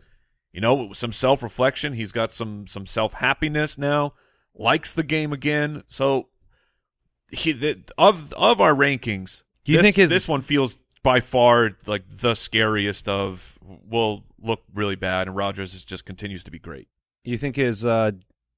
[0.51, 1.93] you know, some self reflection.
[1.93, 4.13] He's got some some self happiness now,
[4.53, 5.83] likes the game again.
[5.87, 6.29] So
[7.29, 11.19] he the, of of our rankings, Do you this, think his- this one feels by
[11.21, 16.51] far like the scariest of will look really bad and Rodgers is just continues to
[16.51, 16.87] be great.
[17.23, 18.11] you think his uh,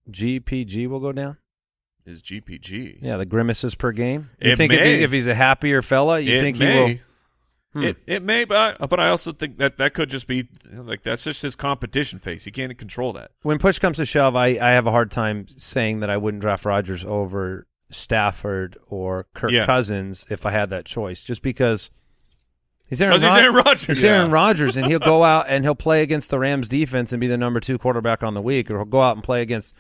[0.10, 1.38] GPG will go down?
[2.06, 3.00] His GPG.
[3.02, 4.30] Yeah, the grimaces per game.
[4.42, 6.74] You It think if, he, if he's a happier fella, you it think may.
[6.74, 7.00] he will?
[7.74, 7.84] Hmm.
[7.84, 11.04] It it may, but I, but I also think that that could just be like
[11.04, 12.46] that's just his competition face.
[12.46, 13.32] He can't control that.
[13.42, 16.40] when push comes to shove, I, I have a hard time saying that I wouldn't
[16.42, 19.66] draft Rodgers over Stafford or Kirk Yeah.
[19.66, 21.92] Cousins if I had that choice, just because
[22.88, 23.86] he's Aaron, Because he's Aaron Rodgers.
[23.98, 27.20] He's Aaron Rodgers, and he'll go out and he'll play against the Rams defense and
[27.20, 29.76] be the number two quarterback on the week, or he'll go out and play against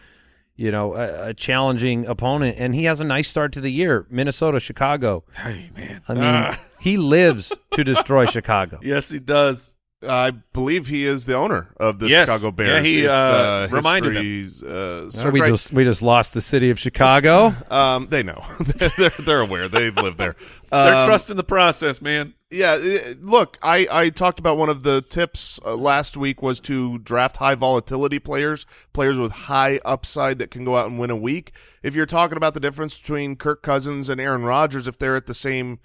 [0.55, 4.05] you know a, a challenging opponent, and he has a nice start to the year.
[4.10, 5.24] Minnesota, Chicago.
[5.36, 6.60] Hey man, I mean, Ah.
[6.80, 8.80] he lives to destroy Chicago.
[8.84, 9.76] yes, he does.
[10.08, 12.28] I believe he is the owner of the Yes.
[12.28, 12.86] Chicago Yeah, Bears.
[12.86, 14.50] he, If, uh, reminded him.
[14.64, 15.50] Uh, Uh, we right.
[15.50, 17.56] just we just lost the city of Chicago.
[17.72, 18.43] um, they know.
[18.98, 19.68] they're, they're aware.
[19.68, 20.36] They've lived there.
[20.72, 22.36] They're Um, trusting the process, man.
[22.52, 26.60] Yeah, eh, look, I, I talked about one of the tips uh, last week was
[26.62, 31.10] to draft high volatility players, players with high upside that can go out and win
[31.10, 31.52] a week.
[31.82, 35.26] If you're talking about the difference between Kirk Cousins and Aaron Rodgers, if they're at
[35.26, 35.80] the same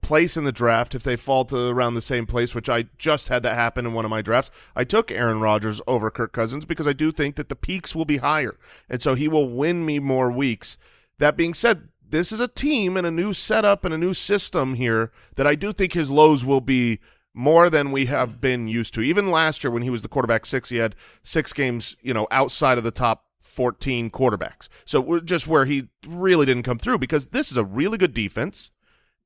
[0.00, 3.28] place in the draft, if they fall to around the same place, which I just
[3.28, 6.64] had that happen in one of my drafts, I took Aaron Rodgers over Kirk Cousins
[6.64, 8.56] because I do think that the peaks will be higher,
[8.88, 10.78] and so he will win me more weeks.
[11.18, 14.74] That being said, this is a team and a new setup and a new system
[14.74, 17.00] here that I do think his lows will be
[17.34, 19.00] more than we have been used to.
[19.00, 22.26] Even last year when he was the quarterback six, he had six games, you know,
[22.30, 24.68] outside of the top 14 quarterbacks.
[24.84, 28.14] So we're just where he really didn't come through because this is a really good
[28.14, 28.70] defense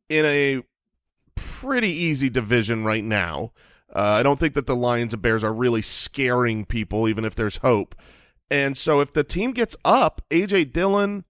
[0.09, 0.63] in a
[1.35, 3.53] pretty easy division right now.
[3.95, 7.35] Uh, I don't think that the Lions and Bears are really scaring people, even if
[7.35, 7.95] there's hope.
[8.51, 11.25] And so if the team gets up, AJ Dillon,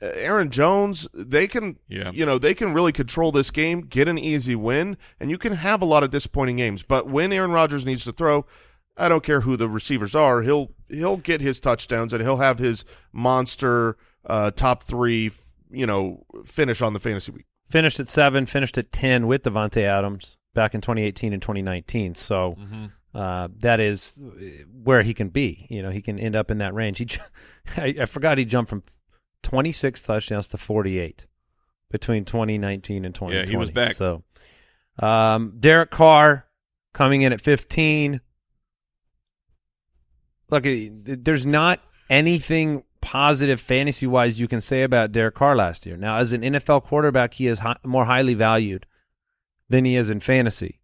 [0.00, 2.10] uh, Aaron Jones, they can, Yeah.
[2.12, 5.54] you know, they can really control this game, get an easy win, and you can
[5.54, 6.82] have a lot of disappointing games.
[6.82, 8.46] But when Aaron Rodgers needs to throw,
[8.96, 12.58] I don't care who the receivers are, he'll he'll get his touchdowns and he'll have
[12.58, 13.96] his monster
[14.26, 15.32] uh, top three,
[15.70, 17.46] you know, finish on the fantasy week.
[17.74, 22.14] Finished at seven, finished at ten with Davante Adams back in 2018 and 2019.
[22.14, 22.84] So Mm-hmm.
[23.18, 24.16] uh, that is
[24.84, 25.66] where he can be.
[25.68, 26.98] You know, he can end up in that range.
[26.98, 27.08] He,
[27.76, 28.84] I, I forgot he jumped from
[29.42, 31.26] 26 touchdowns to 48
[31.90, 33.34] between 2019 and 2020.
[33.34, 33.96] Yeah, he was back.
[33.96, 34.22] So,
[35.00, 36.46] um, Derek Carr
[36.92, 38.20] coming in at 15.
[40.50, 45.98] Look, there's not anything positive fantasy wise you can say about Derek Carr last year.
[45.98, 48.86] Now, as an NFL quarterback, he is more highly valued
[49.68, 50.80] than he is in fantasy.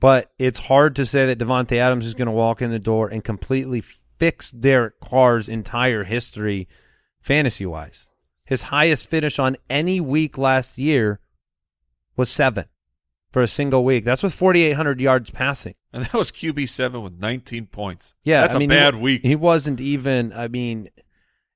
[0.00, 3.08] But it's hard to say that Davante Adams is going to walk in the door
[3.08, 3.82] and completely
[4.18, 6.66] fix Derek Carr's entire history
[7.20, 8.08] fantasy wise.
[8.46, 11.20] His highest finish on any week last year
[12.16, 12.64] was seven
[13.36, 14.02] for a single week.
[14.02, 15.74] That's with 4,800 yards passing.
[15.92, 18.14] And that was QB seven with 19 points.
[18.24, 19.22] Yeah, that's I mean, a bad he, week.
[19.22, 20.32] He wasn't even.
[20.32, 20.88] I mean,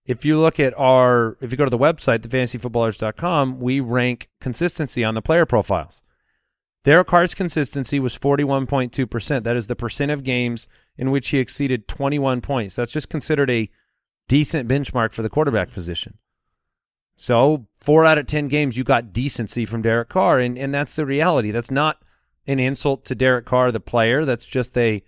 [0.05, 5.05] if you look at our, if you go to the website, thefantasyfootballers.com, we rank consistency
[5.05, 6.03] on the player profiles.
[6.85, 9.43] Derek Carr's consistency was 41.2%.
[9.43, 10.69] That is the percent of games
[10.99, 12.77] in which he exceeded 21 points.
[12.77, 13.71] That's just considered a
[14.29, 16.19] decent benchmark for the quarterback position.
[17.21, 20.97] So, four out of 10 games, you got decency from Derek Carr, and, and that's
[20.97, 21.51] the reality.
[21.51, 22.03] That's not
[22.47, 24.25] an insult to Derek Carr, the player.
[24.25, 25.03] That's just a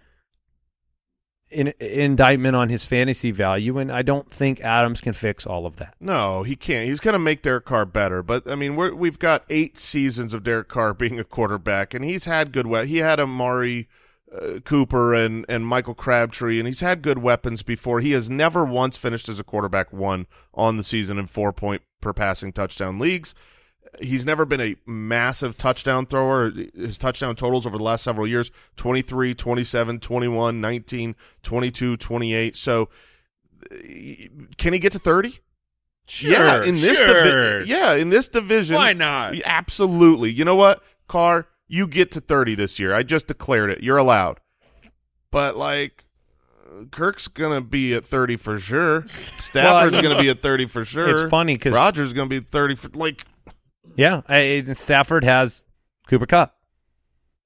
[1.51, 5.77] in, indictment on his fantasy value, and I don't think Adams can fix all of
[5.77, 5.95] that.
[6.01, 6.87] No, he can't.
[6.87, 10.35] He's going to make Derek Carr better, but I mean, we're, we've got eight seasons
[10.35, 12.67] of Derek Carr being a quarterback, and he's had good.
[12.67, 13.89] We- he had Amari
[14.31, 18.01] uh, Cooper and and Michael Crabtree, and he's had good weapons before.
[18.01, 21.81] He has never once finished as a quarterback one on the season in four point
[22.03, 23.35] per passing touchdown leagues.
[24.01, 26.51] He's never been a massive touchdown thrower.
[26.51, 32.57] His touchdown totals over the last several years 23, 27, 21, 19, 22, 28.
[32.57, 32.89] So
[34.57, 35.39] can he get to 30?
[36.07, 37.57] Sure, yeah, in this sure.
[37.57, 38.77] divi- yeah, in this division.
[38.77, 39.35] Why not?
[39.45, 40.33] Absolutely.
[40.33, 40.83] You know what?
[41.07, 42.93] Carr, you get to 30 this year.
[42.93, 43.83] I just declared it.
[43.83, 44.41] You're allowed.
[45.31, 46.05] But like
[46.91, 49.05] Kirk's going to be at 30 for sure.
[49.39, 51.09] Stafford's going to be at 30 for sure.
[51.09, 53.25] It's funny because Rodgers going to be 30 for like
[53.97, 55.65] Yeah, I, Stafford has
[56.07, 56.57] Cooper Kupp.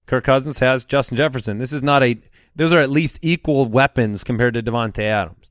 [0.07, 1.59] Kirk Cousins has Justin Jefferson.
[1.59, 2.16] This is not a;
[2.55, 5.51] those are at least equal weapons compared to Davante Adams.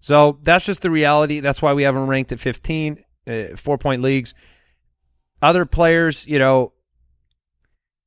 [0.00, 1.40] So that's just the reality.
[1.40, 4.34] That's why we have him ranked at 15, uh, four point leagues.
[5.40, 6.72] Other players, you know,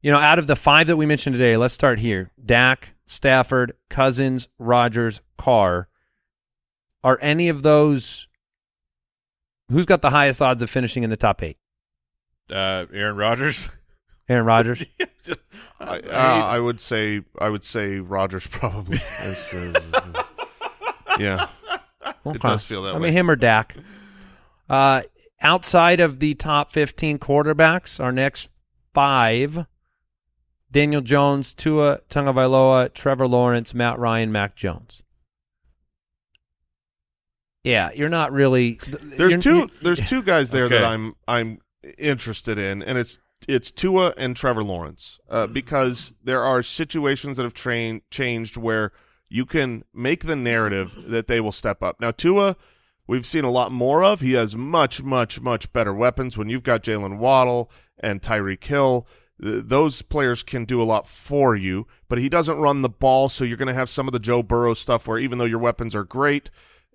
[0.02, 3.74] you know, out of the five that we mentioned today, let's start here: Dak, Stafford,
[3.89, 5.89] Cousins, Rodgers, Carr.
[7.03, 8.28] Are any of those?
[9.70, 11.57] Who's got the highest odds of finishing in the top eight?
[12.49, 13.68] Uh, Aaron Rodgers.
[14.30, 14.84] Aaron Rodgers.
[15.24, 15.43] Just
[15.80, 18.97] I, uh, I would say I would say Rodgers probably.
[19.24, 19.76] is- is-
[21.20, 21.47] yeah.
[22.26, 22.38] Okay.
[22.39, 23.05] does feel that I way.
[23.05, 23.76] mean, him or Dak.
[24.70, 25.01] Uh,
[25.41, 28.51] outside of the top 15 quarterbacks, our next
[28.93, 29.66] five
[30.72, 35.03] Daniel Jones, Tua Tagovailoa, Trevor Lawrence, Matt Ryan, Mac Jones.
[37.63, 38.80] Yeah, you're not really.
[38.89, 39.69] There's two.
[39.82, 41.59] There's two guys there that I'm I'm
[41.97, 47.43] interested in, and it's it's Tua and Trevor Lawrence uh, because there are situations that
[47.43, 48.91] have train, changed where
[49.30, 51.99] you can make the narrative that they will step up.
[51.99, 52.55] Now Tua,
[53.07, 54.22] we've seen a lot more of.
[54.22, 56.38] He has much much much better weapons.
[56.38, 57.69] When you've got Jaylen Waddle
[57.99, 59.07] and Tyreek Hill.
[59.42, 63.30] Th- Those players can do a lot for you, but he doesn't run the ball,
[63.30, 65.60] so you're going to have some of the Joe Burrow stuff where even though your
[65.60, 66.50] weapons are great,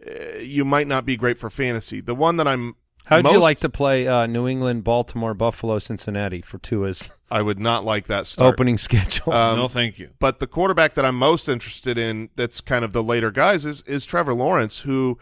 [0.07, 2.01] uh, you might not be great for fantasy.
[2.01, 2.77] The one that I'm
[3.07, 7.41] How'd you most- like to play uh, New England, Baltimore, Buffalo, Cincinnati for Tua's I
[7.41, 8.55] would not like that start.
[8.55, 9.33] opening schedule?
[9.33, 10.11] Um, no, thank you.
[10.19, 13.83] But the quarterback that I'm most interested in, that's kind of the later guys, is
[13.83, 15.19] is Trevor Lawrence, who,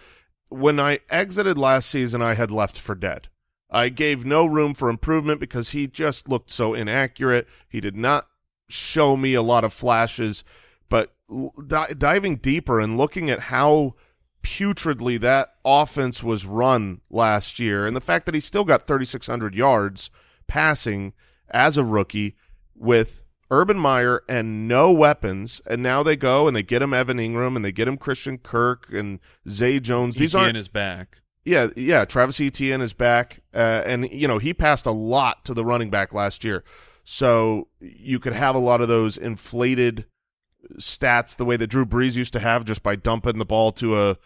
[0.49, 3.29] when I exited last season, I had left for dead.
[3.75, 7.49] I gave no room for improvement because he just looked so inaccurate.
[7.69, 8.29] He did not
[8.69, 10.45] show me a lot of flashes.
[10.89, 11.13] But
[11.67, 13.97] di- diving deeper and looking at how
[14.45, 19.55] putridly that offense was run last year, and the fact that he still got 3,600
[19.55, 20.11] yards
[20.47, 21.13] passing
[21.51, 22.37] as a rookie
[22.77, 27.19] with Urban Meyer and no weapons, and now they go and they get him Evan
[27.19, 29.19] Engram and they get him Christian Kirk and
[29.49, 30.17] Zay Jones.
[30.17, 31.23] These aren't is back.
[31.45, 32.05] Yeah, yeah.
[32.05, 35.91] Travis Etienne is back, uh, and you know he passed a lot to the running
[35.91, 36.65] back last year,
[37.03, 40.07] so you could have a lot of those inflated
[40.79, 44.01] stats the way that Drew Brees used to have, just by dumping the ball to
[44.01, 44.17] a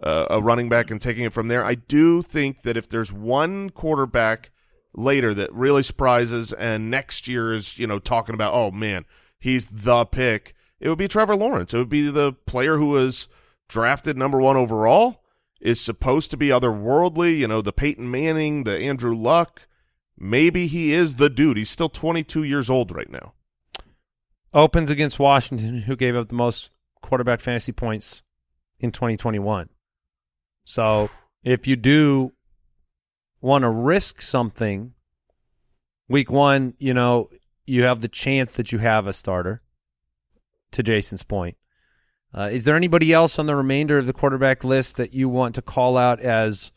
[0.00, 1.64] a, a running back and taking it from there.
[1.64, 4.50] I do think that if there's one quarterback
[4.94, 9.06] later that really surprises, and next year is you know talking about, oh man,
[9.38, 11.72] he's the pick, it would be Trevor Lawrence.
[11.72, 13.28] It would be the player who was
[13.66, 15.22] drafted number one overall
[15.60, 19.66] is supposed to be otherworldly, you know, the Peyton Manning, the Andrew Luck.
[20.18, 21.56] Maybe he is the dude.
[21.56, 23.34] He's still 22 years old right now.
[24.52, 26.70] Opens against Washington, who gave up the most
[27.02, 28.22] quarterback fantasy points
[28.80, 29.68] in 2021.
[30.64, 31.10] So
[31.42, 32.32] if you do
[33.40, 34.94] want to risk something,
[36.08, 37.28] week one, you know,
[37.66, 39.62] you have the chance that you have a starter.
[40.72, 41.56] To Jason's point,
[42.36, 45.54] uh, is there anybody else on the remainder of the quarterback list that you want
[45.54, 46.70] to call out as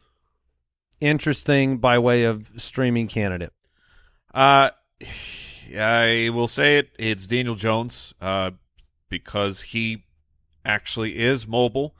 [1.01, 3.51] interesting by way of streaming candidate?
[4.33, 4.69] Uh,
[5.77, 6.91] I will say it.
[6.97, 8.51] It's Daniel Jones, uh,
[9.09, 10.05] because he
[10.63, 11.95] actually is mobile.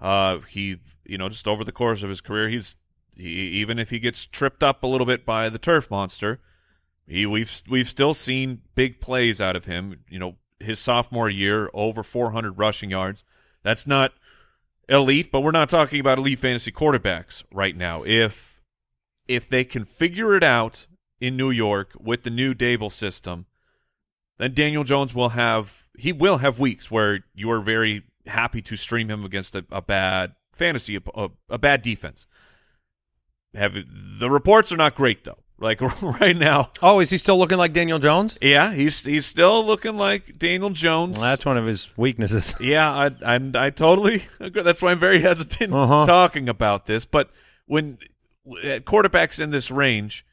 [0.00, 2.76] Uh, he, you know, just over the course of his career, he's
[3.16, 6.40] he, even if he gets tripped up a little bit by the turf monster,
[7.06, 10.04] he we've we've still seen big plays out of him.
[10.08, 13.24] You know, his sophomore year, over 400 rushing yards.
[13.62, 14.12] That's not
[14.88, 18.02] elite, but we're not talking about elite fantasy quarterbacks right now.
[18.04, 18.60] If
[19.28, 20.86] if they can figure it out
[21.20, 23.46] in New York with the new Daboll system,
[24.38, 28.76] then Daniel Jones will have he will have weeks where you are very happy to
[28.76, 32.26] stream him against a, a bad fantasy a, a bad defense.
[33.54, 35.39] Have the reports are not great though.
[35.60, 38.38] Like right now, Oh, is he still looking like Daniel Jones?
[38.40, 41.18] yeah, he's he's still looking like Daniel Jones.
[41.18, 42.54] Well, that's one of his weaknesses.
[42.60, 44.62] Yeah, I I, I totally agree.
[44.62, 46.06] That's why I'm very hesitant Uh-huh.
[46.06, 47.04] talking about this.
[47.04, 47.30] But
[47.66, 47.98] when
[48.46, 50.24] quarterbacks in this range,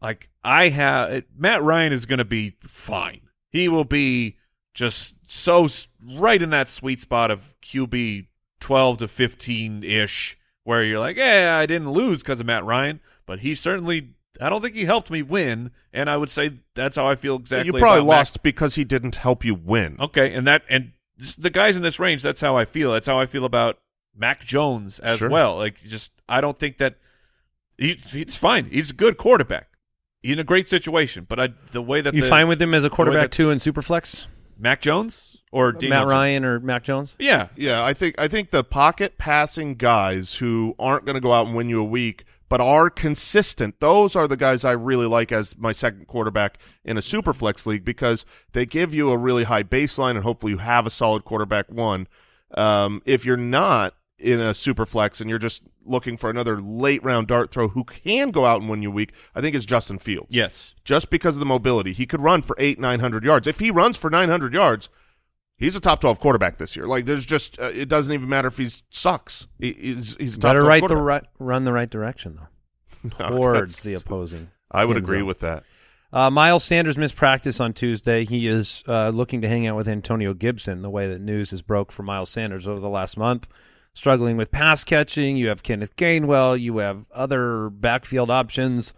[0.00, 3.20] like I have, Matt Ryan is going to be fine.
[3.50, 4.36] He will be
[4.74, 5.66] just so
[6.16, 8.26] right in that sweet spot of QB
[8.60, 13.00] 12 to 15 ish, where you're like, yeah, I didn't lose because of Matt Ryan,
[13.26, 14.10] but he certainly.
[14.40, 17.36] I don't think he helped me win, and I would say that's how I feel
[17.36, 17.66] exactly.
[17.66, 19.96] you probably about Mac- lost because he didn't help you win.
[20.00, 22.92] Okay, and that and s- the guys in this range, that's how I feel.
[22.92, 23.78] That's how I feel about
[24.16, 25.28] Mac Jones as Sure.
[25.30, 25.56] well.
[25.56, 26.96] Like, just I don't think that
[27.76, 28.66] he, he's fine.
[28.66, 29.68] He's a good quarterback.
[30.22, 32.74] He's in a great situation, but I the way that You the, fine with him
[32.74, 34.26] as a quarterback that- too in Superflex?
[34.60, 36.10] Mac Jones or uh, Daniel Matt Jones?
[36.12, 37.14] Ryan or Mac Jones?
[37.20, 41.32] Yeah, Yeah, I think I think the pocket passing guys who aren't going to go
[41.32, 43.80] out and win you a week, but are consistent.
[43.80, 47.66] Those are the guys I really like as my second quarterback in a super flex
[47.66, 51.24] league because they give you a really high baseline and hopefully you have a solid
[51.24, 52.08] quarterback one.
[52.54, 57.02] Um, if you're not in a super flex and you're just looking for another late
[57.04, 59.66] round dart throw who can go out and win you a week, I think it's
[59.66, 60.34] Justin Fields.
[60.34, 60.74] yes.
[60.84, 61.92] just because of the mobility.
[61.92, 63.46] He could run for eight, nine hundred yards.
[63.46, 64.90] If he runs for nine hundred yards,
[65.58, 66.86] he's a top twelve quarterback this year.
[66.86, 69.46] Like there's just uh, it doesn't even matter if he sucks.
[69.58, 71.22] He, he's he's a top Better 12 right the quarterback.
[71.22, 74.48] right, run the right direction though, towards that's- the opposing.
[74.70, 75.26] I would agree zone.
[75.26, 75.64] with that.
[76.12, 78.24] Uh, Miles Sanders missed practice on Tuesday.
[78.24, 80.80] He is uh, looking to hang out with Antonio Gibson.
[80.82, 83.46] The way that news has broke for Miles Sanders over the last month,
[83.94, 85.36] struggling with pass catching.
[85.36, 86.58] You have Kenneth Gainwell.
[86.58, 88.94] You have other backfield options.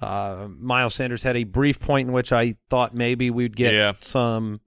[0.00, 3.92] Uh, Miles Sanders had a brief point in which I thought maybe we'd get Yeah.
[4.00, 4.60] some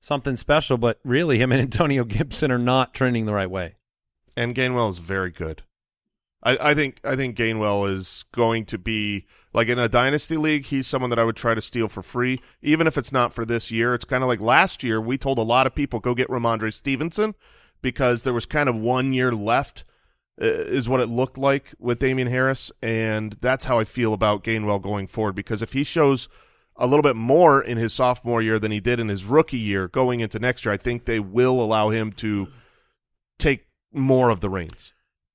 [0.00, 3.76] something special, but really, him and Antonio Gibson are not trending the right way.
[4.36, 5.62] And Gainwell is very good.
[6.42, 10.66] I, I think I think Gainwell is going to be like in a dynasty league.
[10.66, 13.44] He's someone that I would try to steal for free, even if it's not for
[13.44, 13.94] this year.
[13.94, 15.00] It's kind of like last year.
[15.00, 17.34] We told a lot of people go get Rhamondre Stevenson
[17.82, 19.84] because there was kind of one year left,
[20.40, 24.44] uh, is what it looked like with Damien Harris, and that's how I feel about
[24.44, 25.34] Gainwell going forward.
[25.34, 26.28] Because if he shows
[26.78, 29.88] a little bit more in his sophomore year than he did in his rookie year
[29.88, 32.48] going into next year, I think they will allow him to
[33.38, 34.92] take more of the reins.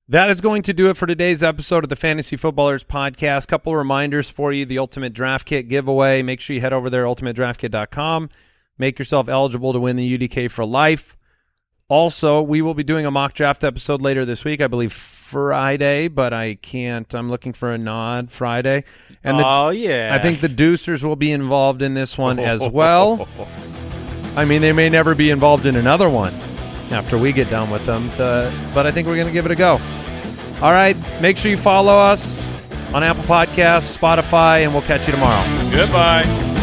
[0.08, 3.48] That is going to do it for today's episode of the Fantasy Footballers Podcast.
[3.48, 6.22] Couple reminders for you the Ultimate Draft Kit giveaway.
[6.22, 8.28] Make sure you head over there, ultimatedraftkit.com.
[8.76, 11.16] Make yourself eligible to win the UDK for life.
[11.88, 16.08] Also, we will be doing a mock draft episode later this week, I believe Friday,
[16.08, 17.12] but I can't.
[17.14, 18.84] I'm looking for a nod Friday.
[19.22, 22.66] And the, oh yeah, I think the Deucers will be involved in this one as
[22.66, 23.28] well.
[24.36, 26.34] I mean, they may never be involved in another one
[26.90, 29.52] after we get done with them, the, but I think we're going to give it
[29.52, 29.80] a go.
[30.62, 32.44] All right, make sure you follow us
[32.94, 35.70] on Apple Podcasts, Spotify, and we'll catch you tomorrow.
[35.70, 36.62] goodbye.